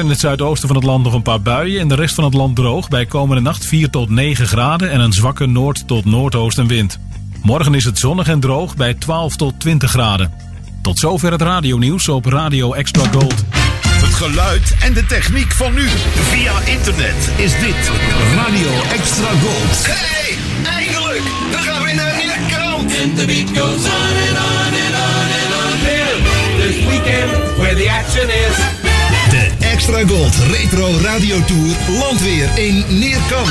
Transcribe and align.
In 0.00 0.08
het 0.08 0.20
zuidoosten 0.20 0.68
van 0.68 0.76
het 0.76 0.86
land 0.86 1.04
nog 1.04 1.14
een 1.14 1.22
paar 1.22 1.42
buien. 1.42 1.80
In 1.80 1.88
de 1.88 1.94
rest 1.94 2.14
van 2.14 2.24
het 2.24 2.34
land 2.34 2.56
droog. 2.56 2.88
Bij 2.88 3.06
komende 3.06 3.42
nacht 3.42 3.66
4 3.66 3.90
tot 3.90 4.10
9 4.10 4.46
graden 4.46 4.90
en 4.90 5.00
een 5.00 5.12
zwakke 5.12 5.46
noord- 5.46 5.86
tot 5.86 6.04
noordoostenwind. 6.04 6.98
Morgen 7.42 7.74
is 7.74 7.84
het 7.84 7.98
zonnig 7.98 8.28
en 8.28 8.40
droog 8.40 8.76
bij 8.76 8.94
12 8.94 9.36
tot 9.36 9.54
20 9.58 9.90
graden. 9.90 10.32
Tot 10.82 10.98
zover 10.98 11.32
het 11.32 11.42
radionieuws 11.42 12.08
op 12.08 12.24
Radio 12.24 12.72
Extra 12.72 13.04
Gold. 13.12 13.34
Het 13.86 14.14
geluid 14.14 14.76
en 14.82 14.92
de 14.92 15.06
techniek 15.06 15.52
van 15.52 15.74
nu. 15.74 15.88
Via 16.14 16.60
internet 16.60 17.30
is 17.36 17.52
dit 17.58 17.90
Radio 18.34 18.82
Extra 18.92 19.30
Gold. 19.42 19.86
Hey, 19.86 20.36
eindelijk! 20.76 21.22
We 21.50 21.56
gaan 21.56 21.82
weer 21.82 21.94
naar 21.94 22.14
Nederland! 22.16 23.00
And 23.02 23.16
the 23.18 23.24
beat 23.26 23.58
goes 23.58 23.84
on 23.84 24.14
and 24.28 24.36
on 24.48 24.72
and 24.84 24.94
on 24.94 25.26
and 25.40 25.52
on. 25.60 26.60
This 26.60 26.84
weekend, 26.86 27.30
where 27.56 27.74
the 27.74 27.90
action 27.90 28.28
is. 28.28 28.79
Extra 29.80 30.06
Gold 30.06 30.36
Retro 30.50 30.98
Radio 31.02 31.44
Tour 31.44 31.76
landt 31.98 32.22
weer 32.22 32.58
in 32.58 32.84
Neerkamp. 32.88 33.48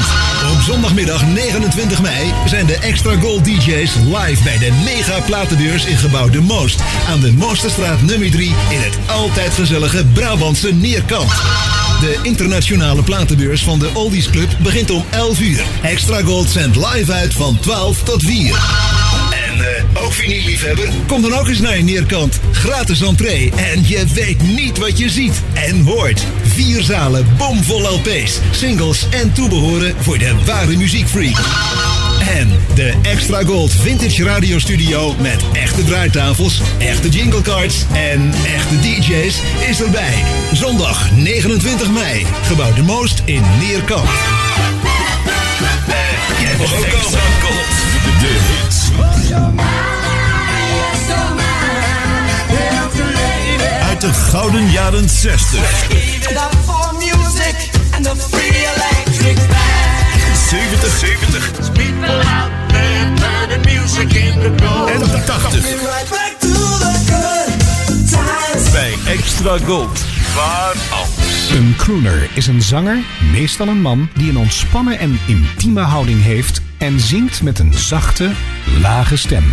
Op 0.53 0.61
zondagmiddag 0.61 1.25
29 1.25 2.01
mei 2.01 2.33
zijn 2.45 2.65
de 2.65 2.77
Extra 2.77 3.19
Gold 3.19 3.45
DJ's 3.45 3.95
live 3.95 4.43
bij 4.43 4.57
de 4.57 4.71
mega 4.83 5.21
platendeurs 5.21 5.85
in 5.85 5.97
gebouw 5.97 6.29
De 6.29 6.41
Moost. 6.41 6.81
Aan 7.07 7.19
de 7.19 7.31
Moosterstraat 7.31 8.01
nummer 8.01 8.31
3 8.31 8.55
in 8.69 8.81
het 8.81 8.97
altijd 9.07 9.53
gezellige 9.53 10.05
Brabantse 10.05 10.73
Neerkamp. 10.73 11.29
De 11.99 12.19
internationale 12.23 13.03
platenbeurs 13.03 13.63
van 13.63 13.79
de 13.79 13.89
Oldies 13.93 14.29
Club 14.29 14.57
begint 14.61 14.91
om 14.91 15.05
11 15.09 15.39
uur. 15.39 15.63
Extra 15.81 16.21
Gold 16.21 16.49
zendt 16.49 16.75
live 16.75 17.13
uit 17.13 17.33
van 17.33 17.59
12 17.59 18.03
tot 18.03 18.23
4. 18.23 19.08
Eh, 19.59 20.03
ook 20.03 20.13
vinylliefhebber? 20.13 20.89
Kom 21.07 21.21
dan 21.21 21.33
ook 21.33 21.47
eens 21.47 21.59
naar 21.59 21.77
je 21.77 21.83
neerkant. 21.83 22.39
Gratis 22.51 23.01
entree. 23.01 23.51
En 23.55 23.87
je 23.87 24.05
weet 24.13 24.41
niet 24.41 24.77
wat 24.77 24.97
je 24.97 25.09
ziet 25.09 25.41
en 25.53 25.81
hoort. 25.81 26.25
Vier 26.43 26.83
zalen, 26.83 27.27
bomvol 27.37 27.81
LP's, 27.81 28.39
singles 28.51 29.07
en 29.09 29.33
toebehoren 29.33 29.95
voor 29.99 30.17
de 30.17 30.35
ware 30.45 30.77
muziekfreak. 30.77 31.37
En 32.37 32.51
de 32.75 32.93
Extra 33.01 33.43
Gold 33.43 33.71
Vintage 33.71 34.23
Radio 34.23 34.59
Studio 34.59 35.15
met 35.21 35.43
echte 35.53 35.83
draaitafels, 35.83 36.61
echte 36.77 37.09
jinglecards 37.09 37.85
en 37.93 38.31
echte 38.55 38.79
DJ's 38.79 39.35
is 39.69 39.81
erbij. 39.81 40.23
Zondag 40.53 41.11
29 41.11 41.91
mei. 41.91 42.25
Gebouw 42.43 42.73
de 42.73 42.83
Moost 42.83 43.21
in 43.25 43.43
Neerkamp. 43.59 44.09
Eh, 45.87 46.41
jij 46.41 46.57
mag 46.57 46.73
ook 46.73 46.89
komen. 46.89 47.19
Gold. 47.41 47.67
De 48.19 48.37
hits. 48.49 48.68
Uit 53.87 54.01
de 54.01 54.13
gouden 54.13 54.71
jaren 54.71 55.09
60. 55.09 55.59
for 56.65 56.93
music 56.93 57.69
and 57.95 58.03
the 58.05 58.15
free 58.15 58.65
electric 58.75 59.35
band. 59.35 60.37
70, 60.37 60.89
70 60.89 61.71
People 61.73 62.09
out 62.09 62.51
there 62.67 63.13
turning 63.15 63.65
music 63.65 64.13
into 64.13 64.65
gold. 64.65 64.89
en 64.89 65.01
80 65.01 65.63
Right 65.63 66.09
back 66.09 66.35
to 66.39 66.47
the 66.47 66.93
good 67.09 68.09
times. 68.09 68.71
bij 68.71 68.93
Extra 69.05 69.57
Gold. 69.65 69.99
Waar 70.35 70.75
anders? 70.89 71.49
Een 71.49 71.73
crooner 71.77 72.29
is 72.33 72.47
een 72.47 72.61
zanger, 72.61 72.97
meestal 73.31 73.67
een 73.67 73.81
man, 73.81 74.09
die 74.13 74.29
een 74.29 74.37
ontspannen 74.37 74.99
en 74.99 75.19
intieme 75.27 75.81
houding 75.81 76.23
heeft 76.23 76.61
en 76.79 76.99
zingt 76.99 77.41
met 77.41 77.59
een 77.59 77.73
zachte, 77.73 78.31
lage 78.81 79.17
stem. 79.17 79.43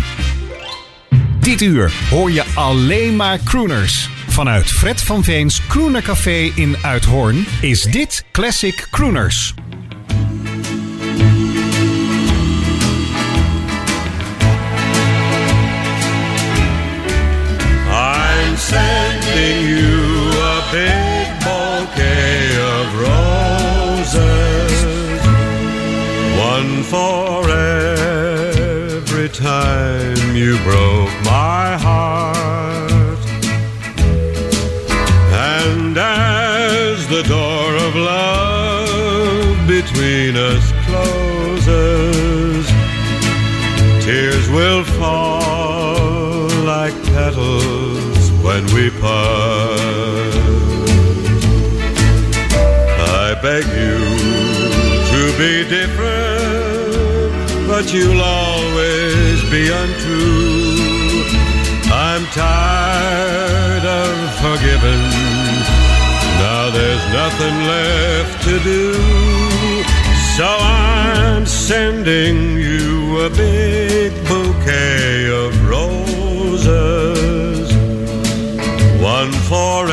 Dit 1.39 1.61
uur 1.61 1.93
hoor 2.09 2.31
je 2.31 2.43
alleen 2.53 3.15
maar 3.15 3.39
crooners. 3.43 4.09
Vanuit 4.27 4.71
Fred 4.71 5.01
van 5.01 5.23
Veens 5.23 5.61
Crooner 5.67 6.01
Café 6.01 6.51
in 6.55 6.75
Uithoorn 6.81 7.45
is 7.61 7.81
dit 7.81 8.25
Classic 8.31 8.87
Crooners. 8.91 9.53
I'm 17.89 18.57
sending 18.57 19.67
you 19.77 20.41
a 20.41 21.06
for 26.89 27.49
every 27.49 29.29
time 29.29 30.35
you 30.35 30.57
broke 30.63 31.13
my 31.23 31.77
heart. 31.77 33.19
And 35.31 35.97
as 35.97 37.07
the 37.07 37.23
door 37.23 37.75
of 37.85 37.95
love 37.95 39.67
between 39.67 40.37
us 40.37 40.71
closes, 40.85 42.65
Tears 44.07 44.47
will 44.49 44.83
fall 44.85 46.47
like 46.63 46.93
petals 47.07 48.31
when 48.41 48.63
we 48.73 48.89
part. 49.01 50.33
I 53.19 53.35
beg 53.41 53.65
you 53.65 53.97
to 55.11 55.21
be 55.37 55.51
different, 55.67 56.36
but 57.77 57.93
you'll 57.93 58.21
always 58.21 59.39
be 59.51 59.69
untrue. 59.69 61.21
I'm 61.93 62.25
tired 62.33 63.85
of 63.85 64.13
forgiving. 64.41 65.03
Now 66.41 66.71
there's 66.77 67.05
nothing 67.21 67.55
left 67.75 68.35
to 68.47 68.59
do. 68.71 68.93
So 70.37 70.47
I'm 70.47 71.45
sending 71.45 72.57
you 72.57 73.19
a 73.27 73.29
big 73.29 74.11
bouquet 74.27 75.29
of 75.43 75.51
roses, 75.69 76.07
one 78.99 79.31
for 79.49 79.87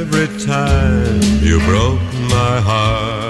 every 0.00 0.28
time 0.46 1.20
you 1.42 1.58
broke 1.66 2.00
my 2.34 2.60
heart. 2.70 3.29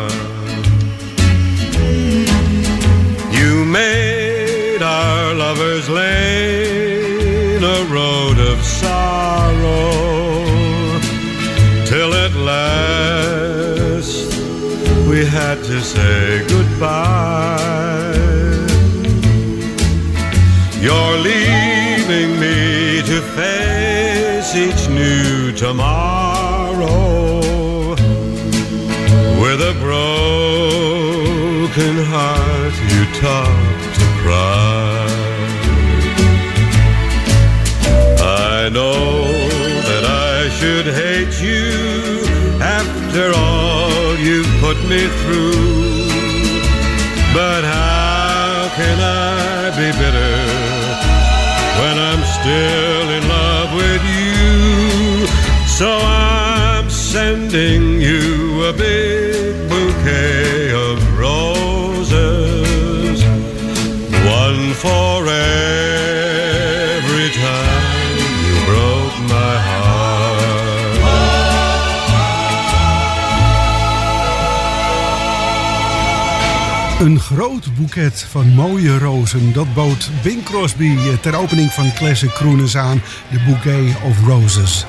Lovers 5.81 5.89
lane 5.89 7.63
a 7.63 7.85
road 7.93 8.39
of 8.39 8.63
sorrow 8.65 9.91
till 11.87 12.15
at 12.15 12.33
last 12.35 12.77
we 15.09 15.25
had 15.25 15.57
to 15.65 15.81
say 15.81 16.45
goodbye. 16.49 18.17
You're 20.81 21.19
leaving 21.19 22.39
me 22.41 23.03
to 23.03 23.21
face 23.37 24.55
each 24.55 24.89
new 24.89 25.53
tomorrow 25.53 27.41
with 29.43 29.61
a 29.61 29.75
broken 29.81 30.75
heart. 32.07 32.75
You 32.93 33.05
talk 33.21 33.95
to 33.95 34.05
cry. 34.23 34.70
Know 38.73 39.25
that 39.89 40.05
I 40.05 40.49
should 40.59 40.87
hate 40.87 41.41
you 41.43 42.23
after 42.63 43.33
all 43.35 44.17
you've 44.19 44.53
put 44.61 44.77
me 44.89 45.09
through. 45.21 46.09
But 47.35 47.65
how 47.65 48.69
can 48.79 48.99
I 49.01 49.71
be 49.81 49.91
bitter 50.01 50.37
when 51.81 51.97
I'm 52.09 52.23
still 52.39 53.07
in 53.19 53.23
love 53.29 53.71
with 53.75 54.03
you? 54.19 55.27
So 55.67 55.89
I'm 55.91 56.89
sending 56.91 58.01
you 58.01 58.65
a 58.65 58.73
big 58.73 59.69
bouquet 59.69 60.73
of 60.73 61.19
roses, 61.19 63.25
one 64.25 64.73
for 64.75 65.27
every 65.27 66.20
Een 77.01 77.21
groot 77.21 77.77
boeket 77.77 78.27
van 78.31 78.49
mooie 78.49 78.99
rozen. 78.99 79.53
Dat 79.53 79.75
bood 79.75 80.11
Bing 80.23 80.43
Crosby 80.43 80.97
ter 81.21 81.37
opening 81.37 81.73
van 81.73 81.93
Classic 81.93 82.33
Crooners 82.33 82.77
aan. 82.77 83.03
De 83.31 83.41
Bouquet 83.47 83.97
of 84.05 84.27
Roses. 84.27 84.85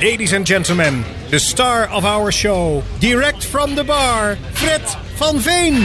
Ladies 0.00 0.34
and 0.34 0.48
gentlemen, 0.48 1.04
the 1.28 1.38
star 1.38 1.94
of 1.94 2.04
our 2.04 2.32
show, 2.32 2.82
direct 2.98 3.44
from 3.44 3.74
the 3.74 3.84
bar, 3.84 4.36
Fred 4.52 4.96
van 5.14 5.40
Veen. 5.40 5.84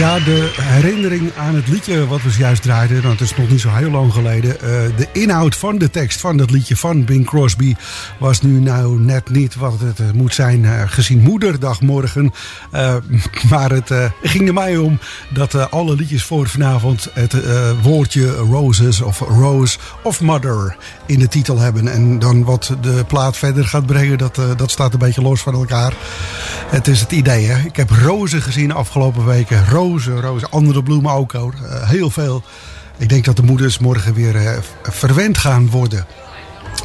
Ja, 0.00 0.18
de 0.18 0.52
herinnering 0.60 1.30
aan 1.36 1.54
het 1.54 1.68
liedje 1.68 2.06
wat 2.06 2.22
we 2.22 2.34
juist 2.38 2.62
draaiden, 2.62 3.02
want 3.02 3.20
het 3.20 3.30
is 3.30 3.36
nog 3.36 3.48
niet 3.48 3.60
zo 3.60 3.68
heel 3.68 3.90
lang 3.90 4.12
geleden. 4.12 4.50
Uh, 4.50 4.96
de 4.96 5.08
inhoud 5.12 5.56
van 5.56 5.78
de 5.78 5.90
tekst 5.90 6.20
van 6.20 6.36
dat 6.36 6.50
liedje 6.50 6.76
van 6.76 7.04
Bing 7.04 7.26
Crosby 7.26 7.74
was 8.18 8.42
nu 8.42 8.60
nou 8.60 9.00
net 9.00 9.30
niet 9.30 9.54
wat 9.54 9.80
het 9.80 9.98
uh, 9.98 10.10
moet 10.10 10.34
zijn 10.34 10.62
uh, 10.62 10.82
gezien 10.86 11.20
moederdag 11.20 11.80
morgen. 11.80 12.32
maar 13.50 13.70
het 13.70 13.92
ging 14.22 14.46
er 14.46 14.54
mij 14.54 14.76
om 14.76 14.98
dat 15.32 15.70
alle 15.70 15.94
liedjes 15.94 16.24
voor 16.24 16.48
vanavond 16.48 17.08
het 17.12 17.34
woordje 17.82 18.30
roses 18.30 19.00
of 19.00 19.18
rose 19.18 19.78
of 20.02 20.20
mother 20.20 20.76
in 21.06 21.18
de 21.18 21.28
titel 21.28 21.58
hebben. 21.58 21.88
En 21.88 22.18
dan 22.18 22.44
wat 22.44 22.76
de 22.80 23.04
plaat 23.06 23.36
verder 23.36 23.64
gaat 23.64 23.86
brengen, 23.86 24.18
dat, 24.18 24.40
dat 24.56 24.70
staat 24.70 24.92
een 24.92 24.98
beetje 24.98 25.22
los 25.22 25.40
van 25.40 25.54
elkaar. 25.54 25.92
Het 26.66 26.88
is 26.88 27.00
het 27.00 27.12
idee, 27.12 27.46
hè. 27.46 27.66
Ik 27.66 27.76
heb 27.76 27.90
rozen 27.90 28.42
gezien 28.42 28.68
de 28.68 28.74
afgelopen 28.74 29.26
weken. 29.26 29.68
Rozen, 29.98 30.50
andere 30.50 30.82
bloemen 30.82 31.12
ook 31.12 31.32
hoor. 31.32 31.54
Uh, 31.62 31.88
heel 31.88 32.10
veel. 32.10 32.42
Ik 32.98 33.08
denk 33.08 33.24
dat 33.24 33.36
de 33.36 33.42
moeders 33.42 33.78
morgen 33.78 34.14
weer 34.14 34.34
uh, 34.34 34.50
verwend 34.82 35.38
gaan 35.38 35.70
worden. 35.70 36.06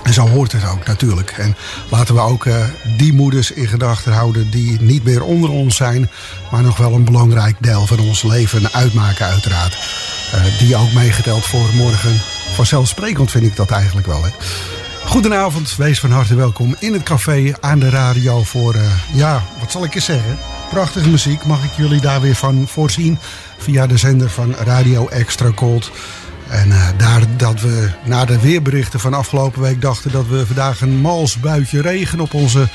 En 0.04 0.13
zo 0.13 0.28
hoort 0.28 0.52
het 0.52 0.69
ook 0.69 0.86
natuurlijk. 0.86 1.31
En 1.31 1.56
laten 1.90 2.16
we 2.16 2.22
ook 2.22 2.46
uh, 2.46 2.56
die 2.98 3.13
moeders 3.13 3.52
in 3.52 3.68
gedachten 3.68 4.13
houden 4.13 4.52
die 4.52 4.81
niet 4.81 5.04
meer 5.04 5.24
onder 5.24 5.50
ons 5.50 5.75
zijn, 5.75 6.10
maar 6.52 6.63
nog 6.63 6.78
wel 6.78 6.94
een 6.94 7.06
belangrijk 7.06 7.56
deel 7.60 7.86
van 7.86 8.00
ons 8.00 8.24
leven 8.24 8.74
uitmaken, 8.74 9.25
uiteraard. 9.25 9.78
Die 10.60 10.75
ook 10.75 10.94
meegeteld 10.94 11.46
voor 11.46 11.69
morgen. 11.74 12.22
Vanzelfsprekend 12.54 13.31
vind 13.31 13.46
ik 13.46 13.56
dat 13.56 13.72
eigenlijk 13.72 14.07
wel. 14.07 14.24
Hè. 14.24 14.30
Goedenavond, 15.06 15.75
wees 15.75 16.00
van 16.00 16.12
harte 16.12 16.36
welkom 16.36 16.75
in 16.80 16.94
het 16.94 17.04
café 17.04 17.54
aan 17.60 17.80
de 17.80 17.90
radio 17.90 18.44
voor, 18.44 18.75
ja, 19.13 19.44
wat 19.60 19.72
zal 19.72 19.84
ik 19.84 19.96
eens 19.96 20.06
zeggen? 20.06 20.55
Prachtige 20.70 21.10
muziek, 21.10 21.46
mag 21.46 21.64
ik 21.64 21.72
jullie 21.72 22.02
daar 22.02 22.22
weer 22.22 22.36
van 22.36 22.68
voorzien 22.68 23.20
via 23.58 23.88
de 23.88 23.98
zender 23.98 24.30
van 24.30 24.56
Radio 24.56 25.08
Extra 25.08 25.52
Cold. 25.52 25.92
En 26.48 26.68
uh, 26.68 26.88
daar 26.98 27.22
dat 27.38 27.62
we 27.62 27.90
na 28.04 28.26
de 28.26 28.40
weerberichten 28.40 29.00
van 29.00 29.14
afgelopen 29.14 29.62
week 29.62 29.82
dachten 29.82 30.12
dat 30.12 30.28
we 30.28 30.46
vandaag 30.46 30.82
een 30.82 30.98
mals 31.02 31.40
buitje 31.40 31.82
regen 31.82 32.20
op 32.20 32.34
onze 32.34 32.68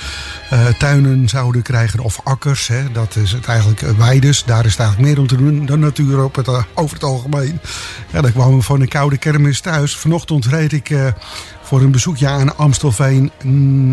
uh, 0.52 0.66
tuinen 0.66 1.28
zouden 1.28 1.62
krijgen. 1.62 2.00
Of 2.00 2.20
akkers, 2.24 2.68
hè. 2.68 2.92
dat 2.92 3.16
is 3.16 3.32
het 3.32 3.46
eigenlijk 3.46 3.80
weides. 3.80 4.44
Daar 4.44 4.64
is 4.64 4.70
het 4.70 4.80
eigenlijk 4.80 5.10
meer 5.10 5.20
om 5.20 5.26
te 5.26 5.36
doen 5.36 5.66
dan 5.66 5.78
natuur 5.78 6.24
op 6.24 6.34
het, 6.34 6.48
uh, 6.48 6.62
over 6.74 6.94
het 6.94 7.04
algemeen. 7.04 7.60
Ja, 8.12 8.20
dan 8.20 8.32
kwamen 8.32 8.56
we 8.56 8.62
van 8.62 8.80
een 8.80 8.88
koude 8.88 9.18
kermis 9.18 9.60
thuis. 9.60 9.96
Vanochtend 9.96 10.46
reed 10.46 10.72
ik 10.72 10.90
voor 11.70 11.80
een 11.80 11.90
bezoekje 11.90 12.28
aan 12.28 12.56
Amstelveen. 12.56 13.30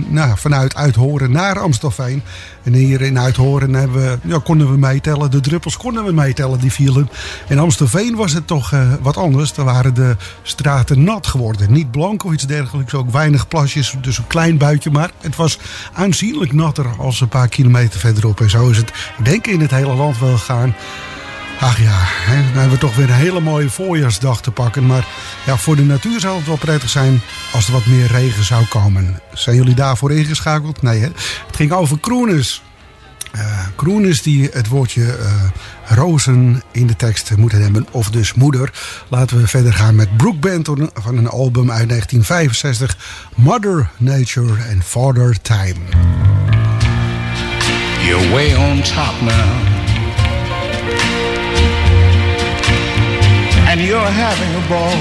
Nou, 0.09 0.37
vanuit 0.37 0.75
Uithoren 0.75 1.31
naar 1.31 1.59
Amstelveen. 1.59 2.23
En 2.63 2.73
hier 2.73 3.01
in 3.01 3.19
Uithoren 3.19 3.73
hebben 3.73 4.19
ja, 4.23 4.39
konden 4.43 4.71
we 4.71 4.77
meetellen. 4.77 5.31
De 5.31 5.39
druppels 5.39 5.77
konden 5.77 6.05
we 6.05 6.11
meetellen 6.11 6.59
die 6.59 6.71
vielen. 6.71 7.09
In 7.47 7.59
Amstelveen 7.59 8.15
was 8.15 8.33
het 8.33 8.47
toch 8.47 8.73
wat 9.01 9.17
anders. 9.17 9.53
Daar 9.53 9.65
waren 9.65 9.93
de 9.93 10.15
straten 10.41 11.03
nat 11.03 11.27
geworden. 11.27 11.71
Niet 11.71 11.91
blank 11.91 12.23
of 12.23 12.33
iets 12.33 12.45
dergelijks. 12.47 12.93
Ook 12.93 13.11
weinig 13.11 13.47
plasjes. 13.47 13.95
Dus 14.01 14.17
een 14.17 14.27
klein 14.27 14.57
buitje. 14.57 14.91
Maar 14.91 15.11
het 15.21 15.35
was 15.35 15.59
aanzienlijk 15.93 16.46
natter 16.53 16.85
als 16.97 17.21
een 17.21 17.27
paar 17.27 17.47
kilometer 17.47 17.99
verderop. 17.99 18.41
En 18.41 18.49
zo 18.49 18.69
is 18.69 18.77
het, 18.77 18.91
denk 19.23 19.47
ik, 19.47 19.53
in 19.53 19.61
het 19.61 19.71
hele 19.71 19.93
land 19.93 20.19
wel 20.19 20.37
gegaan. 20.37 20.75
Ach 21.59 21.79
ja, 21.81 21.97
hè, 21.99 22.35
dan 22.35 22.53
hebben 22.53 22.71
we 22.71 22.77
toch 22.77 22.95
weer 22.95 23.09
een 23.09 23.15
hele 23.15 23.39
mooie 23.39 23.69
voorjaarsdag 23.69 24.41
te 24.41 24.51
pakken. 24.51 24.85
Maar 24.85 25.07
ja, 25.45 25.57
voor 25.57 25.75
de 25.75 25.81
natuur 25.83 26.19
zou 26.19 26.37
het 26.37 26.47
wel 26.47 26.57
prettig 26.57 26.89
zijn 26.89 27.21
als 27.53 27.67
er 27.67 27.73
wat 27.73 27.85
meer 27.85 28.07
regen 28.07 28.43
zou 28.43 28.65
komen. 28.65 29.19
Zijn 29.33 29.55
jullie 29.55 29.75
daarvoor 29.75 30.11
ingeschakeld? 30.11 30.81
Nee, 30.81 30.99
hè? 30.99 31.07
Het 31.47 31.55
ging 31.55 31.71
over 31.71 31.99
Kroenus. 31.99 32.61
Uh, 33.35 33.67
Kroenus 33.75 34.21
die 34.21 34.49
het 34.51 34.67
woordje 34.67 35.01
uh, 35.01 35.43
rozen 35.97 36.63
in 36.71 36.87
de 36.87 36.95
tekst 36.95 37.35
moeten 37.37 37.61
hebben, 37.61 37.87
of 37.91 38.09
dus 38.09 38.33
moeder. 38.33 38.73
Laten 39.07 39.37
we 39.37 39.47
verder 39.47 39.73
gaan 39.73 39.95
met 39.95 40.17
Brooke 40.17 40.39
Benton 40.39 40.89
van 40.93 41.17
een 41.17 41.27
album 41.27 41.71
uit 41.71 41.89
1965. 41.89 42.97
Mother 43.35 43.89
Nature 43.97 44.53
and 44.73 44.83
Father 44.83 45.41
Time. 45.41 46.36
Way 48.33 48.55
on 48.55 48.83
top 48.83 49.21
now. 49.23 49.77
and 53.69 53.81
you're 53.81 53.99
having 53.99 54.55
a 54.55 54.61
ball. 54.69 54.95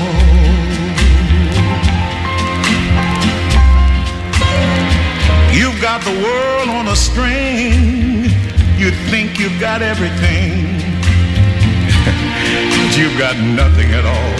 You've 5.54 5.80
got 5.80 6.02
the 6.02 6.10
world 6.10 6.68
on 6.68 6.88
a 6.88 6.96
string. 6.96 8.24
You 8.76 8.90
think 9.10 9.38
you've 9.38 9.60
got 9.60 9.82
everything, 9.82 10.76
but 12.76 12.96
you've 12.98 13.16
got 13.18 13.36
nothing 13.62 13.94
at 13.94 14.04
all. 14.04 14.34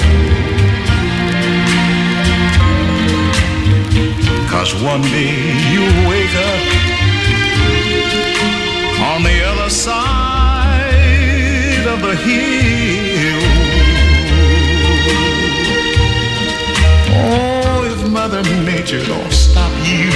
Cause 4.50 4.74
one 4.82 5.02
day 5.02 5.54
you'll 5.72 6.08
wake 6.10 6.34
up 6.34 6.75
on 9.16 9.22
the 9.22 9.42
other 9.44 9.70
side 9.70 10.84
of 11.88 12.00
the 12.02 12.14
hill. 12.16 13.42
Oh, 17.24 17.92
if 17.92 18.10
Mother 18.10 18.42
Nature 18.64 19.02
don't 19.06 19.32
stop 19.32 19.72
you, 19.90 20.10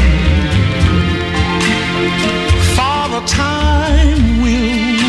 Father 2.76 3.23
Time 3.26 4.43
will. 4.43 5.00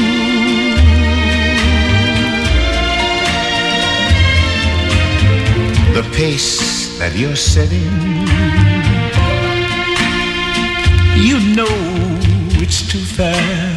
The 5.97 6.03
pace 6.15 6.97
that 6.99 7.13
you're 7.17 7.35
setting, 7.35 7.91
you 11.27 11.37
know 11.57 12.11
it's 12.61 12.87
too 12.87 12.99
fast. 12.99 13.70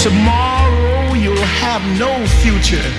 Tomorrow 0.00 1.14
you'll 1.14 1.36
have 1.36 1.82
no 1.98 2.24
future 2.40 2.90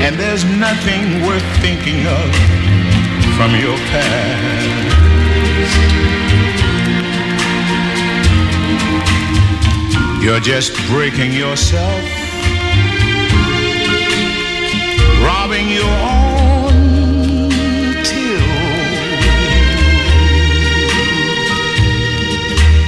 and 0.00 0.16
there's 0.16 0.44
nothing 0.44 1.26
worth 1.26 1.42
thinking 1.60 2.06
of 2.06 2.30
from 3.36 3.50
your 3.56 3.76
past. 3.90 5.10
You're 10.22 10.38
just 10.38 10.72
breaking 10.88 11.32
yourself, 11.32 12.02
robbing 15.24 15.68
your 15.70 15.84
own 15.84 16.29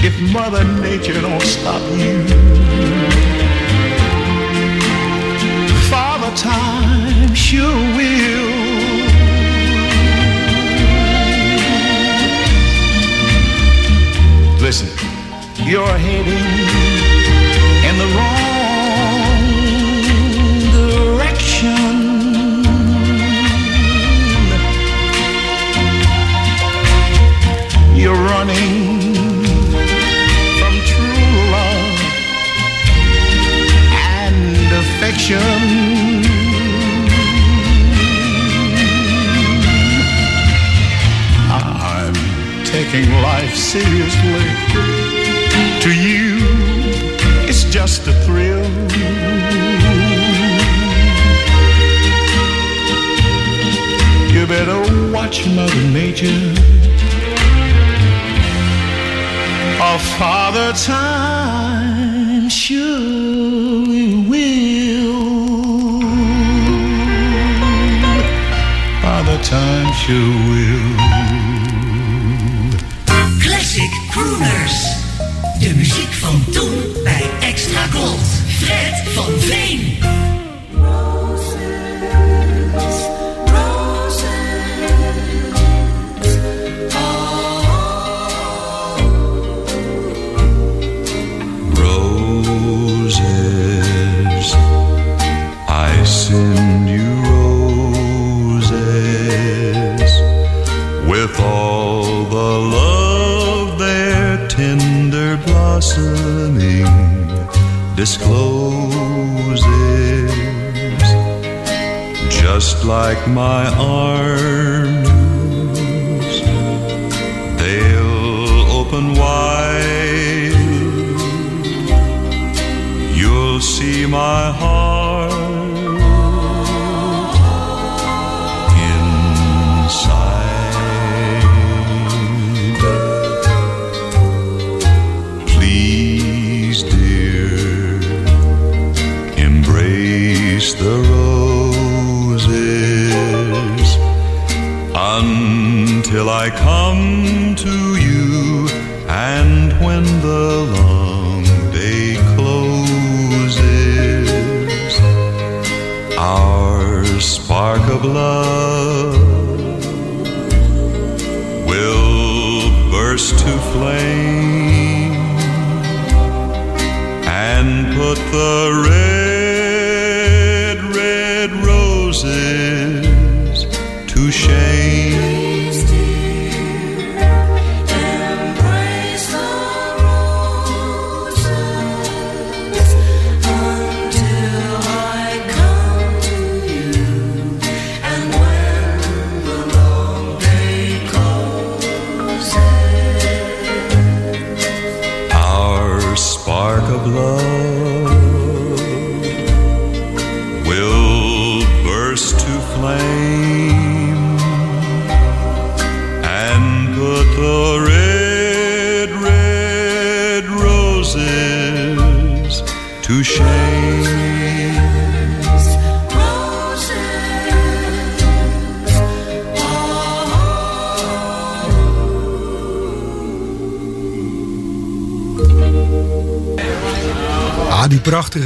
If 0.04 0.21
Mother 0.32 0.64
Nature 0.80 1.21
don't 1.21 1.40
stop 1.40 1.80
you, 1.97 2.26
Father 5.88 6.37
Time 6.37 7.32
sure 7.35 7.62
will. 7.97 8.82
Listen, 14.61 14.88
you're 15.64 15.87
heading 15.99 16.81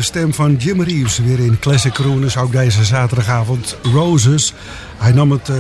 stem 0.07 0.35
van 0.35 0.55
Jim 0.55 0.83
Reeves 0.83 1.19
weer 1.19 1.39
in 1.39 1.59
Classic 1.59 1.93
Crooners. 1.93 2.37
Ook 2.37 2.53
deze 2.53 2.85
zaterdagavond 2.85 3.77
Roses. 3.83 4.53
Hij 5.07 5.15
nam 5.15 5.31
het 5.31 5.49
eh, 5.49 5.57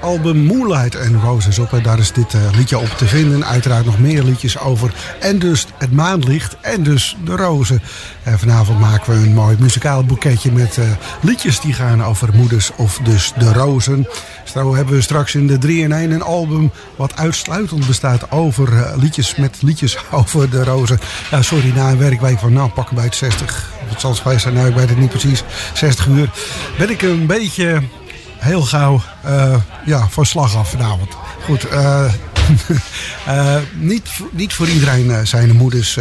album 0.00 0.36
Moonlight 0.44 0.96
and 0.96 1.22
Roses 1.22 1.58
op. 1.58 1.72
En 1.72 1.82
daar 1.82 1.98
is 1.98 2.12
dit 2.12 2.34
eh, 2.34 2.40
liedje 2.56 2.78
op 2.78 2.88
te 2.88 3.06
vinden. 3.06 3.46
Uiteraard 3.46 3.84
nog 3.84 3.98
meer 3.98 4.22
liedjes 4.22 4.58
over. 4.58 4.94
En 5.20 5.38
dus 5.38 5.66
het 5.78 5.92
maanlicht. 5.92 6.56
En 6.60 6.82
dus 6.82 7.16
de 7.24 7.36
rozen. 7.36 7.82
En 8.22 8.38
vanavond 8.38 8.78
maken 8.78 9.12
we 9.12 9.26
een 9.26 9.34
mooi 9.34 9.56
muzikaal 9.58 10.04
boeketje 10.04 10.52
met 10.52 10.78
eh, 10.78 10.84
liedjes 11.20 11.60
die 11.60 11.72
gaan 11.72 12.04
over 12.04 12.34
moeders 12.34 12.70
of 12.76 12.98
dus 13.02 13.32
de 13.38 13.52
rozen. 13.52 14.08
Zo 14.44 14.74
hebben 14.74 14.94
we 14.94 15.00
straks 15.00 15.34
in 15.34 15.46
de 15.46 15.58
3 15.58 15.82
in 15.82 15.92
1 15.92 16.10
een 16.10 16.22
album 16.22 16.70
wat 16.96 17.16
uitsluitend 17.16 17.86
bestaat 17.86 18.30
over 18.30 18.92
liedjes 18.96 19.36
met 19.36 19.62
liedjes 19.62 19.98
over 20.10 20.50
de 20.50 20.64
rozen. 20.64 21.00
Ja, 21.30 21.42
sorry, 21.42 21.72
na 21.74 21.90
een 21.90 21.98
werkweek 21.98 22.38
van 22.38 22.52
nou 22.52 22.70
pakken 22.70 22.94
bij 22.94 23.04
het 23.04 23.14
60. 23.14 23.70
Of 23.84 23.90
het 23.90 24.00
zal 24.00 24.14
geweest 24.14 24.42
zijn, 24.42 24.54
nou 24.54 24.68
ik 24.68 24.74
weet 24.74 24.88
het 24.88 24.98
niet 24.98 25.10
precies. 25.10 25.42
60 25.74 26.06
uur. 26.06 26.30
Ben 26.78 26.90
ik 26.90 27.02
een 27.02 27.26
beetje 27.26 27.82
heel 28.42 28.62
gauw 28.62 29.00
eh, 29.22 29.54
ja, 29.84 30.08
van 30.08 30.26
slag 30.26 30.56
af 30.56 30.70
vanavond. 30.70 31.16
Goed, 31.44 31.68
eh, 31.68 32.04
eh, 33.26 33.56
niet, 33.74 34.10
niet 34.30 34.54
voor 34.54 34.68
iedereen 34.68 35.26
zijn 35.26 35.48
de 35.48 35.54
moeders 35.54 35.98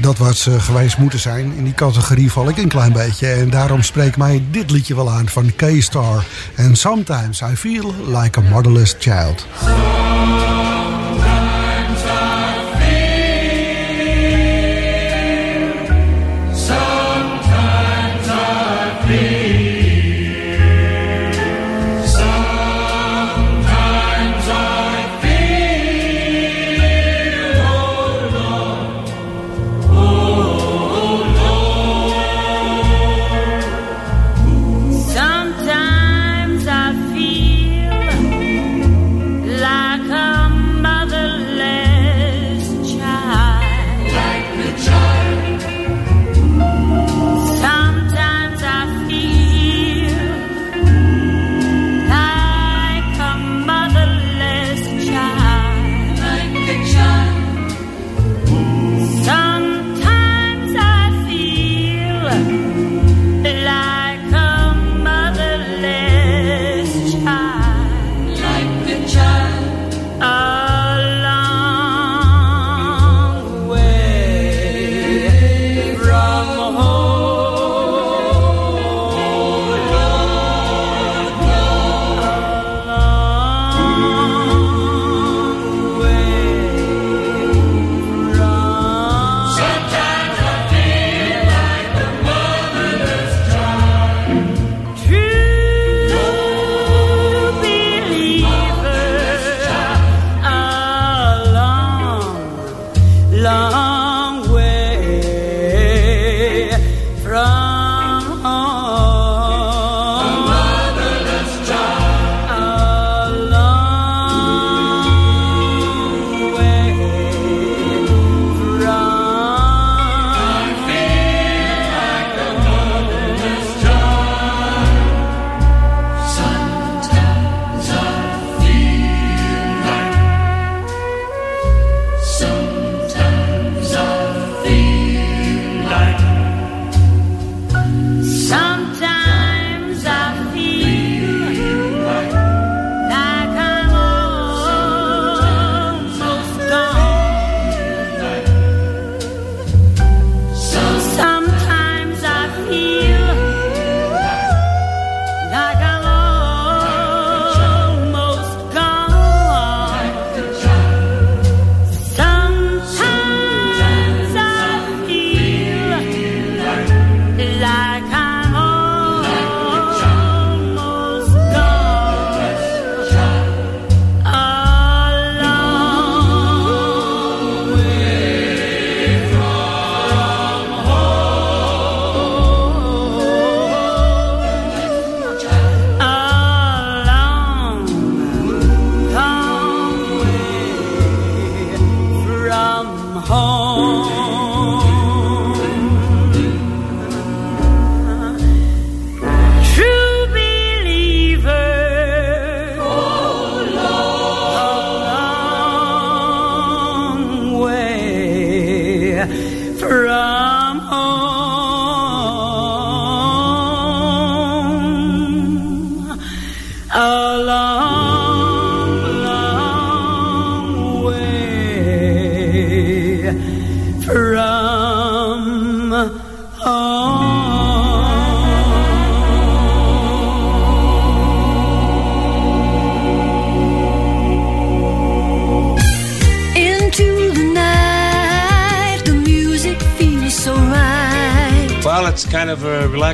dat 0.00 0.18
wat 0.18 0.36
ze 0.36 0.60
geweest 0.60 0.98
moeten 0.98 1.18
zijn. 1.18 1.52
In 1.56 1.64
die 1.64 1.74
categorie 1.74 2.32
val 2.32 2.48
ik 2.48 2.58
een 2.58 2.68
klein 2.68 2.92
beetje. 2.92 3.26
En 3.32 3.50
daarom 3.50 3.82
spreekt 3.82 4.16
mij 4.16 4.44
dit 4.50 4.70
liedje 4.70 4.94
wel 4.94 5.10
aan 5.10 5.28
van 5.28 5.52
K-Star. 5.56 6.24
And 6.56 6.78
sometimes 6.78 7.40
I 7.40 7.56
feel 7.56 7.94
like 8.06 8.38
a 8.38 8.42
motherless 8.42 8.94
child. 8.98 9.46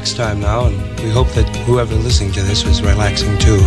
relax 0.01 0.15
time 0.15 0.41
now, 0.41 0.65
and 0.65 1.01
we 1.01 1.11
hope 1.11 1.29
that 1.35 1.45
whoever 1.67 1.95
listening 1.95 2.33
to 2.33 2.43
this 2.43 2.65
was 2.65 2.81
relaxing 2.81 3.37
too. 3.39 3.61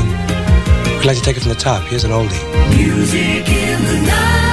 We'd 0.98 1.06
like 1.06 1.18
to 1.18 1.22
take 1.22 1.38
it 1.38 1.42
from 1.42 1.50
the 1.50 1.60
top. 1.60 1.84
Here's 1.84 2.06
an 2.06 2.12
oldie. 2.12 2.76
Music 2.76 3.48
in 3.48 3.84
the 3.84 4.08
night. 4.08 4.53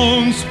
songs 0.00 0.49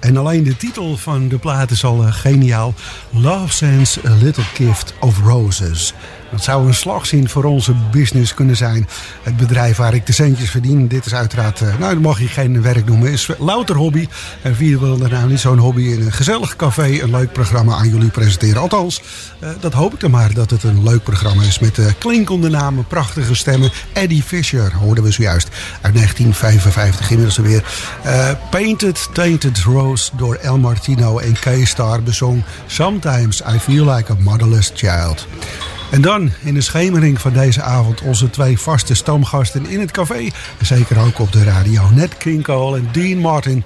En 0.00 0.16
alleen 0.16 0.42
de 0.42 0.56
titel 0.56 0.96
van 0.96 1.28
de 1.28 1.38
plaat 1.38 1.70
is 1.70 1.84
al 1.84 2.04
eh, 2.04 2.12
geniaal. 2.12 2.74
Love 3.10 3.52
sends 3.52 4.04
a 4.04 4.14
little 4.14 4.42
gift 4.42 4.94
of 5.00 5.20
roses. 5.20 5.94
Dat 6.34 6.44
zou 6.44 6.66
een 6.66 6.74
slagzin 6.74 7.28
voor 7.28 7.44
onze 7.44 7.74
business 7.90 8.34
kunnen 8.34 8.56
zijn. 8.56 8.88
Het 9.22 9.36
bedrijf 9.36 9.76
waar 9.76 9.94
ik 9.94 10.06
de 10.06 10.12
centjes 10.12 10.50
verdien. 10.50 10.88
Dit 10.88 11.06
is 11.06 11.14
uiteraard, 11.14 11.60
eh, 11.60 11.78
nou 11.78 11.94
dat 11.94 12.02
mag 12.02 12.20
je 12.20 12.26
geen 12.26 12.62
werk 12.62 12.86
noemen. 12.86 13.12
Is 13.12 13.28
louter 13.38 13.76
hobby. 13.76 14.08
En 14.42 14.54
wie 14.54 14.78
wil 14.78 15.00
er 15.00 15.10
nou 15.10 15.28
niet 15.28 15.40
zo'n 15.40 15.58
hobby 15.58 15.82
in 15.82 16.00
een 16.00 16.12
gezellig 16.12 16.56
café 16.56 17.00
een 17.02 17.10
leuk 17.10 17.32
programma 17.32 17.74
aan 17.74 17.88
jullie 17.88 18.10
presenteren. 18.10 18.60
Althans, 18.60 19.02
eh, 19.38 19.48
dat 19.60 19.72
hoop 19.72 19.92
ik 19.92 20.00
dan 20.00 20.10
maar 20.10 20.34
dat 20.34 20.50
het 20.50 20.62
een 20.62 20.82
leuk 20.82 21.02
programma 21.02 21.42
is. 21.42 21.58
Met 21.58 21.78
uh, 21.78 21.86
klinkende 21.98 22.48
namen, 22.48 22.86
prachtige 22.86 23.34
stemmen. 23.34 23.70
Eddie 23.92 24.22
Fisher 24.22 24.74
hoorden 24.74 25.04
we 25.04 25.10
zojuist 25.10 25.48
uit 25.80 25.94
1955 25.94 27.10
inmiddels 27.10 27.36
weer. 27.36 27.64
Painted 28.50 29.08
Tainted 29.12 29.58
Rose 29.58 30.10
door 30.16 30.34
El 30.34 30.58
Martino 30.58 31.18
en 31.18 31.32
K-Star 31.32 32.02
bezong 32.02 32.42
Sometimes 32.66 33.40
I 33.54 33.58
Feel 33.58 33.94
Like 33.94 34.12
a 34.12 34.16
Motherless 34.18 34.72
Child. 34.74 35.26
En 35.90 36.00
dan 36.00 36.30
in 36.42 36.54
de 36.54 36.60
schemering 36.60 37.20
van 37.20 37.32
deze 37.32 37.62
avond 37.62 38.00
onze 38.00 38.30
twee 38.30 38.58
vaste 38.58 38.94
stamgasten 38.94 39.66
in 39.66 39.80
het 39.80 39.90
café. 39.90 40.28
Zeker 40.60 40.98
ook 40.98 41.18
op 41.18 41.32
de 41.32 41.44
radio. 41.44 41.90
Ned 41.90 42.16
King 42.16 42.42
Cole 42.42 42.76
en 42.76 42.88
Dean 42.92 43.18
Martin. 43.18 43.64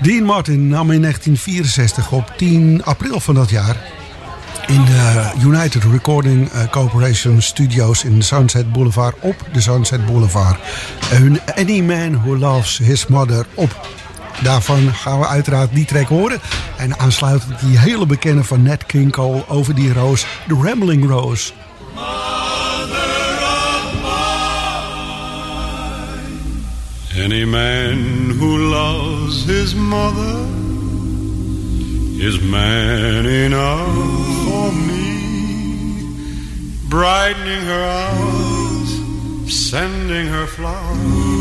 Dean 0.00 0.24
Martin 0.24 0.68
nam 0.68 0.90
in 0.90 1.00
1964 1.00 2.12
op 2.12 2.32
10 2.36 2.84
april 2.84 3.20
van 3.20 3.34
dat 3.34 3.50
jaar 3.50 3.76
in 4.66 4.84
de 4.84 5.30
United 5.42 5.82
Recording 5.84 6.48
eh, 6.48 6.68
Corporation 6.70 7.42
Studios 7.42 8.04
in 8.04 8.22
Sunset 8.22 8.72
Boulevard 8.72 9.14
op 9.20 9.36
de 9.52 9.60
Sunset 9.60 10.06
Boulevard 10.06 10.58
hun 11.08 11.40
Any 11.54 11.80
Man 11.80 12.22
Who 12.22 12.36
Loves 12.36 12.78
His 12.78 13.06
Mother 13.06 13.46
op. 13.54 14.03
Daarvan 14.42 14.94
gaan 14.94 15.18
we 15.18 15.26
uiteraard 15.26 15.74
die 15.74 15.84
track 15.84 16.08
horen. 16.08 16.40
En 16.76 16.98
aansluitend 16.98 17.60
die 17.60 17.78
hele 17.78 18.06
bekende 18.06 18.44
van 18.44 18.62
Nat 18.62 18.86
King 18.86 19.12
Cole 19.12 19.48
over 19.48 19.74
die 19.74 19.92
roos, 19.92 20.26
de 20.48 20.54
Rambling 20.54 21.08
Rose. 21.08 21.52
Any 27.24 27.44
man 27.44 28.30
who 28.38 28.58
loves 28.58 29.44
his 29.44 29.74
mother 29.74 30.44
is 32.18 32.40
man 32.40 33.26
enough 33.26 33.94
for 34.44 34.72
me, 34.72 36.16
brightening 36.88 37.62
her 37.62 37.84
hours, 37.84 39.00
sending 39.46 40.26
her 40.26 40.46
flowers, 40.46 41.33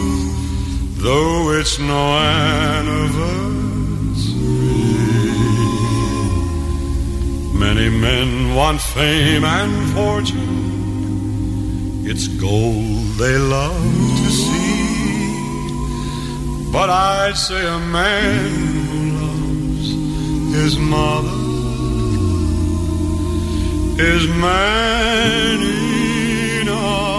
though 1.03 1.51
it's 1.59 1.77
no 1.79 2.15
anniversary. 2.15 3.03
Many 7.65 7.89
men 7.89 8.55
want 8.55 8.79
fame 8.79 9.43
and 9.43 9.91
fortune, 9.93 10.47
it's 12.05 12.27
gold 12.27 13.17
they 13.19 13.37
love 13.37 13.83
to 14.23 14.29
see. 14.31 14.63
But 16.71 16.89
I'd 16.89 17.35
say 17.35 17.65
a 17.67 17.79
man 17.79 18.51
who 18.89 19.01
loves 19.19 19.87
his 20.55 20.77
mother 20.77 21.39
is 24.11 24.27
man 24.29 25.59
enough 26.61 27.12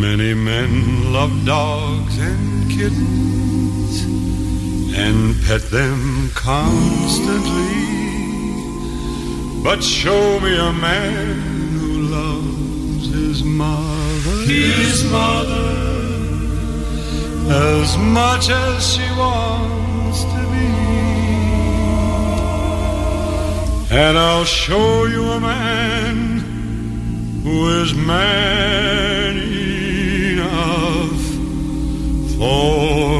Many 0.00 0.34
men 0.34 1.10
love 1.10 1.46
dogs 1.46 2.18
and 2.18 2.70
kittens 2.70 4.04
and 4.94 5.34
pet 5.44 5.62
them 5.70 6.30
constantly. 6.34 7.76
But 9.64 9.82
show 9.82 10.38
me 10.40 10.54
a 10.54 10.72
man 10.72 11.40
who 11.78 11.92
loves 12.18 13.06
his 13.08 13.42
mother, 13.42 14.36
his 14.44 15.10
mother, 15.10 15.72
as 17.48 17.96
much 17.96 18.50
as 18.50 18.86
she 18.92 19.08
wants 19.16 20.24
to 20.24 20.40
be. 20.52 20.68
And 23.96 24.18
I'll 24.18 24.44
show 24.44 25.06
you 25.06 25.22
a 25.22 25.40
man 25.40 26.16
who 27.42 27.80
is 27.80 27.94
man 27.94 29.65
for 32.38 33.15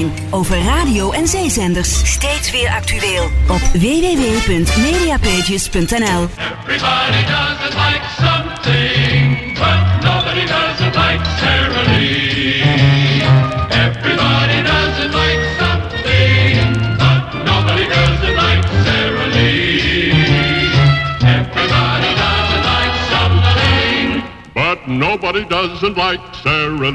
online 0.00 0.10
over 0.30 0.58
radio 0.58 1.10
en 1.12 1.28
zeezenders. 1.28 2.12
Steeds 2.12 2.50
weer 2.50 2.68
actueel 2.68 3.24
op 3.48 3.60
www.mediapages.nl. 3.72 6.28
Everybody 6.62 7.24
doesn't 7.26 7.74
like 7.74 8.02
something, 8.18 9.54
but 9.54 10.02
nobody 10.02 10.46
doesn't 10.46 10.94
like 10.94 11.24
Sara 11.38 11.82
Lee. 11.86 12.62
Everybody 13.70 14.62
doesn't 14.62 15.12
like 15.14 15.48
something, 15.58 16.76
but 16.98 17.32
nobody 17.44 17.86
doesn't 17.88 18.34
like 18.34 18.64
Sara 18.84 19.26
Lee. 19.26 20.12
Everybody 21.20 22.14
doesn't 22.24 22.64
like 22.64 22.94
something, 23.10 24.22
But 24.54 24.78
nobody 24.88 25.44
doesn't 25.44 25.96
like 25.96 26.20
Sara 26.42 26.90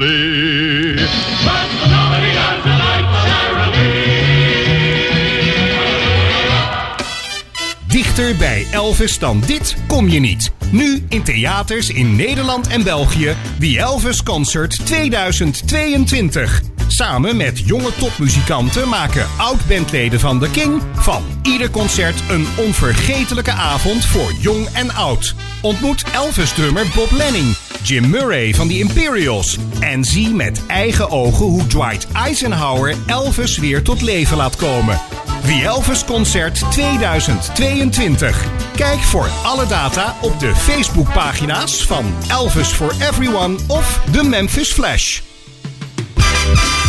Bij 8.16 8.66
Elvis 8.70 9.18
dan 9.18 9.42
dit 9.46 9.76
kom 9.86 10.08
je 10.08 10.20
niet. 10.20 10.52
Nu 10.70 11.04
in 11.08 11.22
theaters 11.22 11.90
in 11.90 12.16
Nederland 12.16 12.66
en 12.66 12.82
België. 12.82 13.36
The 13.60 13.78
Elvis 13.78 14.22
Concert 14.22 14.86
2022. 14.86 16.62
Samen 16.86 17.36
met 17.36 17.58
jonge 17.58 17.94
topmuzikanten 17.98 18.88
maken 18.88 19.26
oud-bandleden 19.36 20.20
van 20.20 20.38
The 20.38 20.50
King 20.50 20.82
van 20.94 21.24
ieder 21.42 21.70
concert 21.70 22.22
een 22.30 22.46
onvergetelijke 22.56 23.52
avond 23.52 24.04
voor 24.04 24.32
jong 24.40 24.66
en 24.72 24.94
oud. 24.94 25.34
Ontmoet 25.62 26.04
Elvis-drummer 26.14 26.86
Bob 26.94 27.10
Lenning, 27.10 27.56
Jim 27.82 28.10
Murray 28.10 28.54
van 28.54 28.68
The 28.68 28.78
Imperials 28.78 29.58
en 29.80 30.04
zie 30.04 30.28
met 30.28 30.66
eigen 30.66 31.10
ogen 31.10 31.44
hoe 31.44 31.66
Dwight 31.66 32.06
Eisenhower 32.12 32.94
Elvis 33.06 33.58
weer 33.58 33.82
tot 33.82 34.02
leven 34.02 34.36
laat 34.36 34.56
komen. 34.56 35.00
The 35.42 35.62
Elvis 35.64 36.04
Concert 36.04 36.70
2022. 36.70 38.44
Kijk 38.76 38.98
voor 38.98 39.28
alle 39.44 39.66
data 39.66 40.14
op 40.20 40.40
de 40.40 40.56
Facebookpagina's 40.56 41.84
van 41.84 42.04
Elvis 42.28 42.68
for 42.68 42.94
Everyone 43.00 43.56
of 43.66 44.00
The 44.12 44.22
Memphis 44.24 44.72
Flash. 44.72 45.20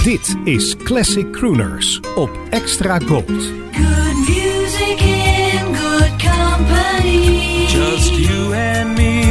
Dit 0.03 0.35
is 0.43 0.75
Classic 0.83 1.31
Crooners 1.31 1.99
op 2.15 2.29
Extra 2.49 2.99
Gold. 3.05 3.27
Good 3.71 4.15
music 4.27 4.99
in 5.01 5.75
good 5.75 6.11
company. 6.17 7.65
Just 7.67 8.15
you 8.15 8.55
and 8.55 8.97
me. 8.97 9.25